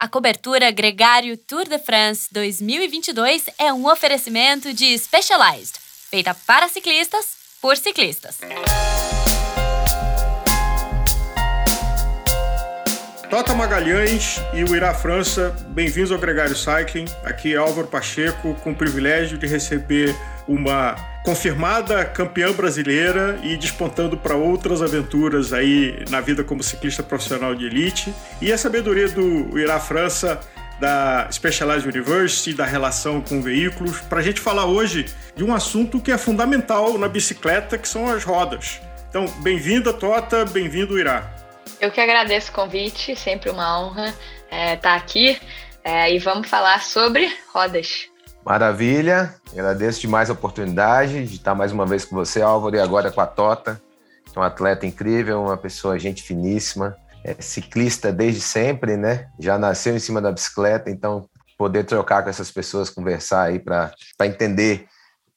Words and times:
A 0.00 0.06
cobertura 0.06 0.70
Gregário 0.70 1.36
Tour 1.36 1.68
de 1.68 1.76
France 1.76 2.28
2022 2.30 3.46
é 3.58 3.72
um 3.72 3.90
oferecimento 3.90 4.72
de 4.72 4.96
Specialized, 4.96 5.74
feita 6.08 6.36
para 6.46 6.68
ciclistas, 6.68 7.36
por 7.60 7.76
ciclistas. 7.76 8.38
Tota 13.28 13.52
Magalhães 13.54 14.40
e 14.54 14.62
o 14.62 14.76
Irá 14.76 14.94
França, 14.94 15.50
bem-vindos 15.70 16.12
ao 16.12 16.18
Gregário 16.18 16.54
Cycling. 16.54 17.06
Aqui 17.24 17.54
é 17.54 17.56
Álvaro 17.56 17.88
Pacheco, 17.88 18.54
com 18.62 18.70
o 18.70 18.76
privilégio 18.76 19.36
de 19.36 19.48
receber 19.48 20.14
uma 20.46 20.94
confirmada 21.28 22.06
campeã 22.06 22.50
brasileira 22.52 23.38
e 23.42 23.54
despontando 23.54 24.16
para 24.16 24.34
outras 24.34 24.80
aventuras 24.80 25.52
aí 25.52 26.02
na 26.08 26.22
vida 26.22 26.42
como 26.42 26.62
ciclista 26.62 27.02
profissional 27.02 27.54
de 27.54 27.66
elite. 27.66 28.14
E 28.40 28.50
a 28.50 28.56
sabedoria 28.56 29.10
do 29.10 29.58
Irá 29.58 29.78
França 29.78 30.40
da 30.80 31.28
Specialized 31.30 31.86
University, 31.86 32.54
da 32.54 32.64
relação 32.64 33.20
com 33.20 33.42
veículos, 33.42 34.00
para 34.00 34.20
a 34.20 34.22
gente 34.22 34.40
falar 34.40 34.64
hoje 34.64 35.04
de 35.36 35.44
um 35.44 35.52
assunto 35.52 36.00
que 36.00 36.10
é 36.10 36.16
fundamental 36.16 36.96
na 36.96 37.08
bicicleta, 37.08 37.76
que 37.76 37.86
são 37.86 38.08
as 38.08 38.24
rodas. 38.24 38.80
Então, 39.10 39.26
bem-vinda, 39.42 39.92
Tota, 39.92 40.46
bem-vindo, 40.46 40.98
Irá. 40.98 41.30
Eu 41.78 41.90
que 41.90 42.00
agradeço 42.00 42.50
o 42.52 42.54
convite, 42.54 43.14
sempre 43.14 43.50
uma 43.50 43.78
honra 43.78 44.14
estar 44.46 44.56
é, 44.56 44.76
tá 44.76 44.94
aqui 44.94 45.38
é, 45.84 46.10
e 46.10 46.18
vamos 46.18 46.48
falar 46.48 46.82
sobre 46.82 47.30
rodas. 47.52 48.08
Maravilha, 48.48 49.34
agradeço 49.52 50.00
demais 50.00 50.30
a 50.30 50.32
oportunidade 50.32 51.26
de 51.26 51.34
estar 51.34 51.54
mais 51.54 51.70
uma 51.70 51.84
vez 51.84 52.06
com 52.06 52.16
você, 52.16 52.40
Álvaro, 52.40 52.74
e 52.76 52.80
agora 52.80 53.12
com 53.12 53.20
a 53.20 53.26
Tota, 53.26 53.78
que 54.24 54.38
é 54.38 54.40
um 54.40 54.42
atleta 54.42 54.86
incrível, 54.86 55.42
uma 55.42 55.58
pessoa 55.58 55.98
gente 55.98 56.22
finíssima, 56.22 56.96
é 57.22 57.34
ciclista 57.42 58.10
desde 58.10 58.40
sempre, 58.40 58.96
né? 58.96 59.28
Já 59.38 59.58
nasceu 59.58 59.94
em 59.94 59.98
cima 59.98 60.18
da 60.22 60.32
bicicleta, 60.32 60.88
então 60.88 61.28
poder 61.58 61.84
trocar 61.84 62.22
com 62.22 62.30
essas 62.30 62.50
pessoas, 62.50 62.88
conversar 62.88 63.42
aí 63.42 63.58
para 63.58 63.92
entender 64.22 64.86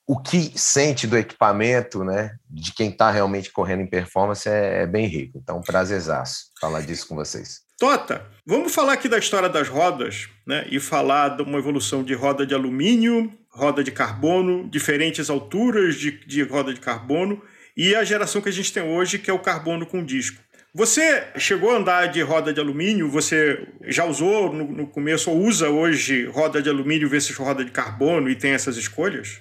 o 0.08 0.17
que 0.17 0.58
sente 0.58 1.06
do 1.06 1.17
equipamento, 1.17 2.06
né? 2.06 2.38
De 2.50 2.73
quem 2.73 2.92
está 2.92 3.12
realmente 3.12 3.52
correndo 3.52 3.82
em 3.82 3.88
performance 3.88 4.48
é, 4.48 4.84
é 4.84 4.88
bem 4.88 5.08
rico. 5.08 5.38
Então, 5.38 5.59
prazerzaço 5.59 6.45
falar 6.62 6.80
disso 6.80 7.09
com 7.09 7.16
vocês. 7.16 7.59
Tota, 7.78 8.26
vamos 8.45 8.73
falar 8.73 8.94
aqui 8.94 9.09
da 9.09 9.17
história 9.17 9.50
das 9.50 9.67
rodas, 9.67 10.30
né? 10.52 10.66
E 10.70 10.82
falar 10.82 11.30
de 11.30 11.44
uma 11.44 11.58
evolução 11.58 12.04
de 12.04 12.14
roda 12.14 12.46
de 12.46 12.54
alumínio, 12.54 13.32
roda 13.50 13.82
de 13.82 13.90
carbono, 13.90 14.68
diferentes 14.70 15.30
alturas 15.30 15.96
de, 15.96 16.12
de 16.26 16.44
roda 16.44 16.74
de 16.74 16.82
carbono 16.82 17.42
e 17.76 17.96
a 17.96 18.04
geração 18.04 18.42
que 18.42 18.50
a 18.50 18.52
gente 18.52 18.74
tem 18.74 18.84
hoje, 18.84 19.18
que 19.18 19.32
é 19.32 19.34
o 19.34 19.40
carbono 19.40 19.86
com 19.86 20.04
disco. 20.04 20.44
Você 20.76 21.26
chegou 21.38 21.72
a 21.72 21.78
andar 21.78 22.08
de 22.08 22.22
roda 22.22 22.54
de 22.54 22.60
alumínio? 22.60 23.10
Você 23.10 23.66
já 23.84 24.04
usou 24.04 24.52
no, 24.52 24.66
no 24.66 24.88
começo 24.88 25.32
ou 25.32 25.38
usa 25.38 25.70
hoje 25.70 26.26
roda 26.26 26.62
de 26.62 26.70
alumínio 26.70 27.08
versus 27.08 27.38
roda 27.38 27.64
de 27.64 27.72
carbono 27.72 28.30
e 28.30 28.36
tem 28.36 28.52
essas 28.52 28.76
escolhas? 28.76 29.40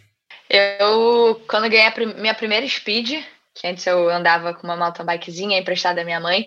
Eu, 0.49 1.43
quando 1.49 1.69
ganhei 1.69 1.87
a 1.87 2.21
minha 2.21 2.35
primeira 2.35 2.67
speed, 2.69 3.21
que 3.53 3.67
antes 3.67 3.85
eu 3.85 4.09
andava 4.09 4.55
com 4.55 4.65
uma 4.65 4.77
mountain 4.77 5.05
bikezinha 5.05 5.59
emprestada 5.59 5.97
da 5.97 6.05
minha 6.05 6.21
mãe, 6.21 6.47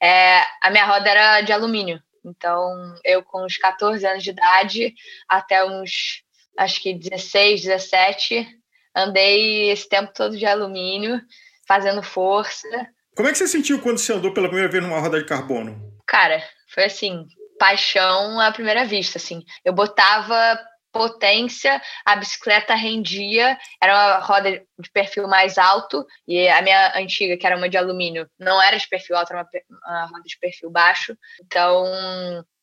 é, 0.00 0.40
a 0.62 0.70
minha 0.70 0.86
roda 0.86 1.10
era 1.10 1.40
de 1.40 1.52
alumínio. 1.52 2.00
Então, 2.24 2.94
eu 3.04 3.22
com 3.22 3.44
uns 3.44 3.56
14 3.56 4.06
anos 4.06 4.22
de 4.22 4.30
idade 4.30 4.94
até 5.28 5.64
uns, 5.64 6.22
acho 6.58 6.80
que 6.80 6.94
16, 6.94 7.62
17, 7.62 8.46
andei 8.96 9.70
esse 9.70 9.88
tempo 9.88 10.12
todo 10.14 10.36
de 10.36 10.46
alumínio, 10.46 11.20
fazendo 11.66 12.02
força. 12.02 12.68
Como 13.16 13.28
é 13.28 13.32
que 13.32 13.38
você 13.38 13.46
sentiu 13.46 13.80
quando 13.80 13.98
você 13.98 14.12
andou 14.12 14.32
pela 14.32 14.48
primeira 14.48 14.70
vez 14.70 14.82
numa 14.82 15.00
roda 15.00 15.18
de 15.18 15.26
carbono? 15.26 15.94
Cara, 16.06 16.42
foi 16.68 16.84
assim, 16.84 17.26
paixão 17.58 18.40
à 18.40 18.50
primeira 18.52 18.84
vista, 18.84 19.18
assim. 19.18 19.42
Eu 19.64 19.72
botava 19.72 20.58
potência, 20.94 21.82
a 22.06 22.14
bicicleta 22.14 22.74
rendia, 22.74 23.58
era 23.82 23.92
uma 23.92 24.18
roda 24.20 24.62
de 24.78 24.90
perfil 24.90 25.26
mais 25.26 25.58
alto, 25.58 26.06
e 26.26 26.48
a 26.48 26.62
minha 26.62 26.96
antiga, 26.96 27.36
que 27.36 27.44
era 27.44 27.56
uma 27.56 27.68
de 27.68 27.76
alumínio, 27.76 28.30
não 28.38 28.62
era 28.62 28.78
de 28.78 28.88
perfil 28.88 29.16
alto, 29.16 29.32
era 29.32 29.42
uma, 29.42 29.80
uma 29.90 30.06
roda 30.06 30.22
de 30.24 30.38
perfil 30.38 30.70
baixo. 30.70 31.18
Então, 31.44 31.84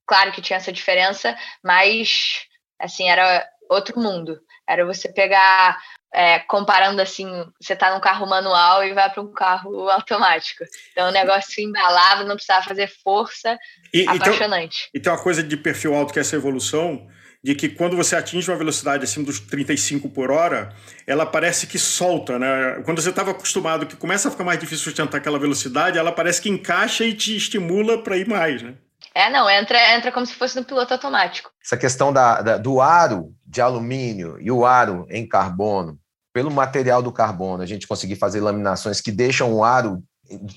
claro 0.08 0.32
que 0.32 0.42
tinha 0.42 0.58
essa 0.58 0.72
diferença, 0.72 1.38
mas 1.62 2.48
assim, 2.80 3.10
era 3.10 3.48
outro 3.70 4.00
mundo. 4.00 4.40
Era 4.68 4.86
você 4.86 5.12
pegar, 5.12 5.78
é, 6.14 6.40
comparando 6.40 7.02
assim, 7.02 7.28
você 7.62 7.76
tá 7.76 7.94
num 7.94 8.00
carro 8.00 8.26
manual 8.26 8.84
e 8.84 8.94
vai 8.94 9.10
para 9.10 9.22
um 9.22 9.32
carro 9.34 9.90
automático. 9.90 10.64
Então 10.92 11.10
o 11.10 11.12
negócio 11.12 11.52
se 11.52 11.64
embalava, 11.64 12.24
não 12.24 12.36
precisava 12.36 12.66
fazer 12.66 12.88
força, 13.04 13.58
e, 13.94 14.08
apaixonante. 14.08 14.90
E 14.90 14.92
tem, 14.92 15.00
e 15.00 15.04
tem 15.04 15.14
uma 15.14 15.22
coisa 15.22 15.44
de 15.44 15.58
perfil 15.58 15.94
alto 15.94 16.14
que 16.14 16.20
é 16.20 16.22
essa 16.22 16.36
evolução, 16.36 17.08
de 17.44 17.56
que 17.56 17.70
quando 17.70 17.98
você 17.98 18.16
atinge 18.16 18.50
uma 18.52 18.58
velocidade 18.58 19.04
acima 19.04 19.26
dos 19.26 19.40
35 19.40 20.10
por 20.10 20.30
hora, 20.30 20.74
ela 21.08 21.26
parece 21.26 21.66
que 21.66 21.80
solta, 21.80 22.38
né? 22.38 22.82
Quando 22.86 23.02
você 23.02 23.10
estava 23.10 23.32
acostumado 23.32 23.88
que 23.88 23.96
começa 23.96 24.28
a 24.28 24.32
ficar 24.32 24.44
mais 24.44 24.60
difícil 24.60 24.84
sustentar 24.84 25.18
aquela 25.18 25.40
velocidade, 25.40 25.98
ela 25.98 26.12
parece 26.12 26.42
que 26.42 26.50
encaixa 26.50 27.04
e 27.04 27.14
te 27.14 27.36
estimula 27.36 28.04
para 28.04 28.18
ir 28.18 28.28
mais, 28.28 28.62
né? 28.62 28.76
É, 29.14 29.30
não, 29.30 29.50
entra, 29.50 29.96
entra 29.96 30.12
como 30.12 30.26
se 30.26 30.34
fosse 30.36 30.56
no 30.56 30.64
piloto 30.64 30.94
automático. 30.94 31.52
Essa 31.64 31.76
questão 31.76 32.14
da, 32.14 32.42
da, 32.42 32.58
do 32.58 32.80
aro 32.80 33.34
de 33.46 33.60
alumínio 33.60 34.38
e 34.40 34.52
o 34.52 34.66
aro 34.66 35.06
em 35.10 35.28
carbono, 35.28 36.00
pelo 36.32 36.52
material 36.52 37.02
do 37.02 37.12
carbono, 37.12 37.64
a 37.64 37.66
gente 37.66 37.88
conseguir 37.88 38.16
fazer 38.16 38.40
laminações 38.40 39.02
que 39.02 39.12
deixam 39.12 39.52
o 39.54 39.64
aro 39.64 40.02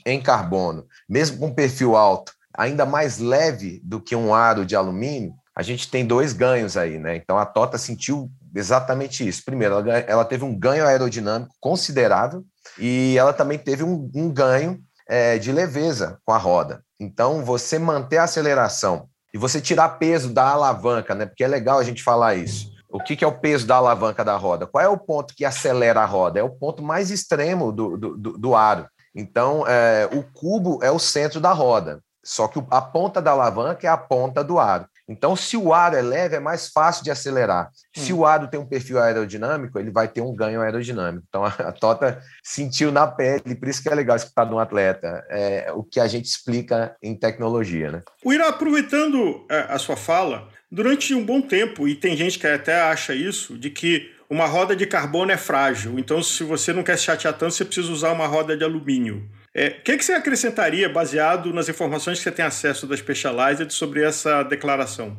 em 0.06 0.22
carbono, 0.22 0.86
mesmo 1.08 1.38
com 1.38 1.52
perfil 1.52 1.96
alto, 1.96 2.32
ainda 2.56 2.86
mais 2.86 3.18
leve 3.18 3.80
do 3.82 4.00
que 4.00 4.14
um 4.14 4.32
aro 4.32 4.64
de 4.64 4.76
alumínio, 4.76 5.34
a 5.56 5.62
gente 5.62 5.88
tem 5.88 6.04
dois 6.04 6.32
ganhos 6.32 6.76
aí, 6.76 6.98
né? 6.98 7.16
Então 7.16 7.38
a 7.38 7.46
Tota 7.46 7.78
sentiu 7.78 8.30
exatamente 8.54 9.26
isso. 9.26 9.44
Primeiro, 9.44 9.74
ela, 9.74 9.98
ela 9.98 10.24
teve 10.24 10.44
um 10.44 10.58
ganho 10.58 10.86
aerodinâmico 10.86 11.54
considerável 11.60 12.44
e 12.78 13.16
ela 13.18 13.32
também 13.32 13.58
teve 13.58 13.84
um, 13.84 14.10
um 14.14 14.30
ganho 14.30 14.80
é, 15.08 15.38
de 15.38 15.52
leveza 15.52 16.18
com 16.24 16.32
a 16.32 16.38
roda. 16.38 16.82
Então, 16.98 17.44
você 17.44 17.78
manter 17.78 18.18
a 18.18 18.24
aceleração 18.24 19.08
e 19.32 19.38
você 19.38 19.60
tirar 19.60 19.90
peso 19.90 20.32
da 20.32 20.48
alavanca, 20.48 21.14
né? 21.14 21.26
Porque 21.26 21.44
é 21.44 21.48
legal 21.48 21.78
a 21.78 21.84
gente 21.84 22.02
falar 22.02 22.34
isso. 22.34 22.72
O 22.88 23.00
que, 23.00 23.16
que 23.16 23.24
é 23.24 23.26
o 23.26 23.38
peso 23.38 23.66
da 23.66 23.76
alavanca 23.76 24.24
da 24.24 24.36
roda? 24.36 24.66
Qual 24.66 24.82
é 24.82 24.88
o 24.88 24.96
ponto 24.96 25.34
que 25.34 25.44
acelera 25.44 26.00
a 26.00 26.06
roda? 26.06 26.38
É 26.38 26.42
o 26.42 26.50
ponto 26.50 26.82
mais 26.82 27.10
extremo 27.10 27.72
do, 27.72 27.96
do, 27.96 28.38
do, 28.38 28.54
aro. 28.54 28.86
Então, 29.14 29.64
é, 29.66 30.08
o 30.12 30.22
cubo 30.22 30.78
é 30.82 30.90
o 30.90 30.98
centro 30.98 31.40
da 31.40 31.52
roda, 31.52 32.00
só 32.24 32.46
que 32.46 32.62
a 32.70 32.80
ponta 32.80 33.20
da 33.20 33.32
alavanca 33.32 33.86
é 33.86 33.90
a 33.90 33.96
ponta 33.96 34.44
do 34.44 34.58
aro. 34.58 34.86
Então, 35.08 35.36
se 35.36 35.56
o 35.56 35.72
aro 35.72 35.96
é 35.96 36.02
leve, 36.02 36.36
é 36.36 36.40
mais 36.40 36.68
fácil 36.68 37.04
de 37.04 37.10
acelerar. 37.10 37.70
Hum. 37.96 38.00
Se 38.00 38.12
o 38.12 38.24
aro 38.24 38.48
tem 38.48 38.58
um 38.58 38.66
perfil 38.66 38.98
aerodinâmico, 38.98 39.78
ele 39.78 39.90
vai 39.90 40.08
ter 40.08 40.20
um 40.20 40.34
ganho 40.34 40.60
aerodinâmico. 40.60 41.26
Então, 41.28 41.44
a 41.44 41.72
Tota 41.72 42.22
sentiu 42.42 42.90
na 42.90 43.06
pele, 43.06 43.54
por 43.54 43.68
isso 43.68 43.82
que 43.82 43.88
é 43.88 43.94
legal 43.94 44.16
escutar 44.16 44.44
de 44.44 44.54
um 44.54 44.58
atleta, 44.58 45.24
é, 45.28 45.70
o 45.72 45.82
que 45.82 46.00
a 46.00 46.06
gente 46.06 46.26
explica 46.26 46.96
em 47.02 47.14
tecnologia. 47.14 47.90
Né? 47.90 48.02
O 48.24 48.32
Ira, 48.32 48.48
aproveitando 48.48 49.46
é, 49.50 49.66
a 49.68 49.78
sua 49.78 49.96
fala, 49.96 50.48
durante 50.70 51.14
um 51.14 51.24
bom 51.24 51.40
tempo, 51.40 51.86
e 51.86 51.94
tem 51.94 52.16
gente 52.16 52.38
que 52.38 52.46
até 52.46 52.80
acha 52.80 53.14
isso, 53.14 53.58
de 53.58 53.70
que 53.70 54.10
uma 54.28 54.46
roda 54.46 54.74
de 54.74 54.86
carbono 54.86 55.30
é 55.30 55.36
frágil. 55.36 55.98
Então, 55.98 56.22
se 56.22 56.42
você 56.42 56.72
não 56.72 56.82
quer 56.82 56.96
se 56.96 57.04
chatear 57.04 57.34
tanto, 57.34 57.54
você 57.54 57.64
precisa 57.64 57.92
usar 57.92 58.10
uma 58.12 58.26
roda 58.26 58.56
de 58.56 58.64
alumínio. 58.64 59.28
É, 59.56 59.68
o 59.68 59.82
que, 59.82 59.96
que, 59.96 60.04
você 60.04 60.14
acrescentaria, 60.14 60.88
baseado 60.88 61.52
nas 61.52 61.68
informações 61.68 62.18
que 62.18 62.24
você 62.24 62.32
tem 62.32 62.44
acesso 62.44 62.88
da 62.88 62.96
Specialized, 62.96 63.72
sobre 63.72 64.02
essa 64.02 64.42
declaração? 64.42 65.16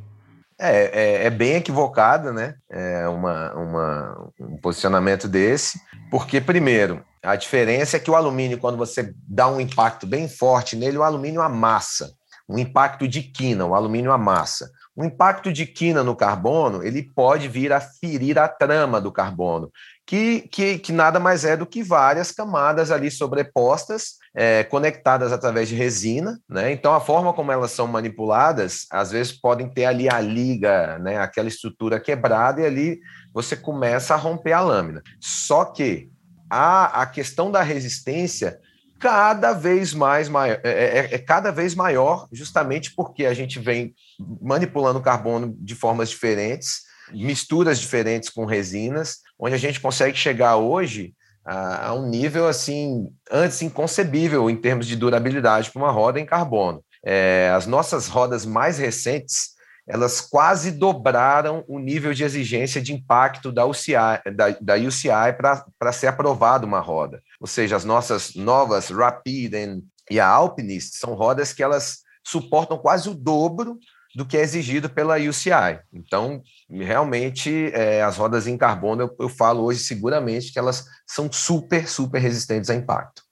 É, 0.59 1.23
é, 1.23 1.25
é 1.25 1.29
bem 1.29 1.55
equivocado, 1.55 2.33
né? 2.33 2.55
É 2.69 3.07
uma, 3.07 3.53
uma, 3.53 4.31
um 4.39 4.57
posicionamento 4.57 5.27
desse, 5.27 5.79
porque, 6.11 6.41
primeiro, 6.41 7.01
a 7.23 7.37
diferença 7.37 7.95
é 7.95 7.99
que 7.99 8.11
o 8.11 8.15
alumínio, 8.15 8.57
quando 8.57 8.77
você 8.77 9.13
dá 9.27 9.47
um 9.47 9.59
impacto 9.59 10.05
bem 10.05 10.27
forte 10.27 10.75
nele, 10.75 10.97
o 10.97 11.03
alumínio 11.03 11.41
amassa. 11.41 12.13
Um 12.47 12.59
impacto 12.59 13.07
de 13.07 13.23
quina, 13.23 13.65
o 13.65 13.73
alumínio 13.73 14.11
amassa. 14.11 14.69
O 14.95 15.03
impacto 15.03 15.51
de 15.51 15.65
quina 15.65 16.03
no 16.03 16.15
carbono, 16.15 16.83
ele 16.83 17.03
pode 17.03 17.47
vir 17.47 17.73
a 17.73 17.81
ferir 17.81 18.37
a 18.37 18.47
trama 18.47 19.01
do 19.01 19.11
carbono, 19.11 19.71
que, 20.05 20.47
que, 20.51 20.77
que 20.77 20.91
nada 20.91 21.19
mais 21.19 21.43
é 21.43 21.57
do 21.57 21.65
que 21.65 21.81
várias 21.81 22.31
camadas 22.31 22.91
ali 22.91 23.09
sobrepostas, 23.09 24.17
é, 24.35 24.63
conectadas 24.63 25.31
através 25.31 25.67
de 25.67 25.75
resina, 25.75 26.39
né? 26.47 26.71
Então, 26.71 26.93
a 26.93 26.99
forma 26.99 27.33
como 27.33 27.51
elas 27.51 27.71
são 27.71 27.87
manipuladas, 27.87 28.85
às 28.91 29.11
vezes 29.11 29.31
podem 29.33 29.67
ter 29.67 29.85
ali 29.85 30.07
a 30.07 30.21
liga, 30.21 30.99
né? 30.99 31.17
Aquela 31.17 31.47
estrutura 31.47 31.99
quebrada 31.99 32.61
e 32.61 32.65
ali 32.65 32.99
você 33.33 33.55
começa 33.55 34.13
a 34.13 34.17
romper 34.17 34.53
a 34.53 34.61
lâmina. 34.61 35.01
Só 35.19 35.65
que 35.65 36.09
a, 36.49 37.01
a 37.01 37.05
questão 37.07 37.51
da 37.51 37.63
resistência 37.63 38.59
cada 38.99 39.53
vez 39.53 39.93
mais 39.93 40.29
maior, 40.29 40.59
é, 40.63 40.69
é, 40.69 41.15
é, 41.15 41.17
cada 41.17 41.51
vez 41.51 41.75
maior, 41.75 42.27
justamente 42.31 42.93
porque 42.95 43.25
a 43.25 43.33
gente 43.33 43.59
vem 43.59 43.93
manipulando 44.41 45.01
carbono 45.01 45.55
de 45.59 45.75
formas 45.75 46.09
diferentes, 46.09 46.83
misturas 47.11 47.79
diferentes 47.79 48.29
com 48.29 48.45
resinas, 48.45 49.17
onde 49.39 49.55
a 49.55 49.59
gente 49.59 49.79
consegue 49.79 50.17
chegar 50.17 50.57
hoje 50.57 51.13
a, 51.45 51.89
a 51.89 51.93
um 51.93 52.07
nível 52.07 52.47
assim 52.47 53.07
antes 53.31 53.61
inconcebível 53.61 54.49
em 54.49 54.55
termos 54.55 54.87
de 54.87 54.95
durabilidade 54.95 55.69
para 55.69 55.81
uma 55.81 55.91
roda 55.91 56.19
em 56.19 56.25
carbono. 56.25 56.83
É, 57.03 57.51
as 57.55 57.67
nossas 57.67 58.07
rodas 58.07 58.45
mais 58.45 58.79
recentes 58.79 59.55
elas 59.87 60.19
quase 60.19 60.71
dobraram 60.71 61.63
o 61.67 61.77
nível 61.77 62.13
de 62.13 62.23
exigência 62.23 62.81
de 62.81 62.91
impacto 62.91 63.51
da 63.51 63.65
UCI, 63.65 63.93
da, 64.35 64.49
da 64.59 64.75
UCI 64.75 65.33
para 65.37 65.91
ser 65.93 66.07
aprovada 66.07 66.65
uma 66.65 66.79
roda. 66.79 67.21
Ou 67.39 67.45
seja, 67.45 67.75
as 67.75 67.85
nossas 67.85 68.33
novas 68.33 68.89
Rapid 68.89 69.53
e 70.09 70.19
a 70.19 70.27
Alpinist 70.27 70.97
são 70.97 71.13
rodas 71.13 71.53
que 71.53 71.61
elas 71.61 71.99
suportam 72.23 72.77
quase 72.79 73.09
o 73.09 73.13
dobro 73.13 73.77
do 74.15 74.25
que 74.25 74.37
é 74.37 74.41
exigido 74.41 74.89
pela 74.89 75.17
UCI. 75.17 75.79
Então, 75.93 76.41
realmente, 76.69 77.69
é, 77.73 78.01
as 78.01 78.17
rodas 78.17 78.47
em 78.47 78.57
carbono, 78.57 79.03
eu, 79.03 79.15
eu, 79.19 79.29
falo 79.29 79.63
hoje 79.63 79.79
seguramente 79.79 80.53
que 80.53 80.59
elas 80.59 80.85
são 81.05 81.31
super, 81.31 81.87
super 81.87 82.19
resistentes 82.19 82.69
a 82.69 82.75
impacto. 82.75 83.23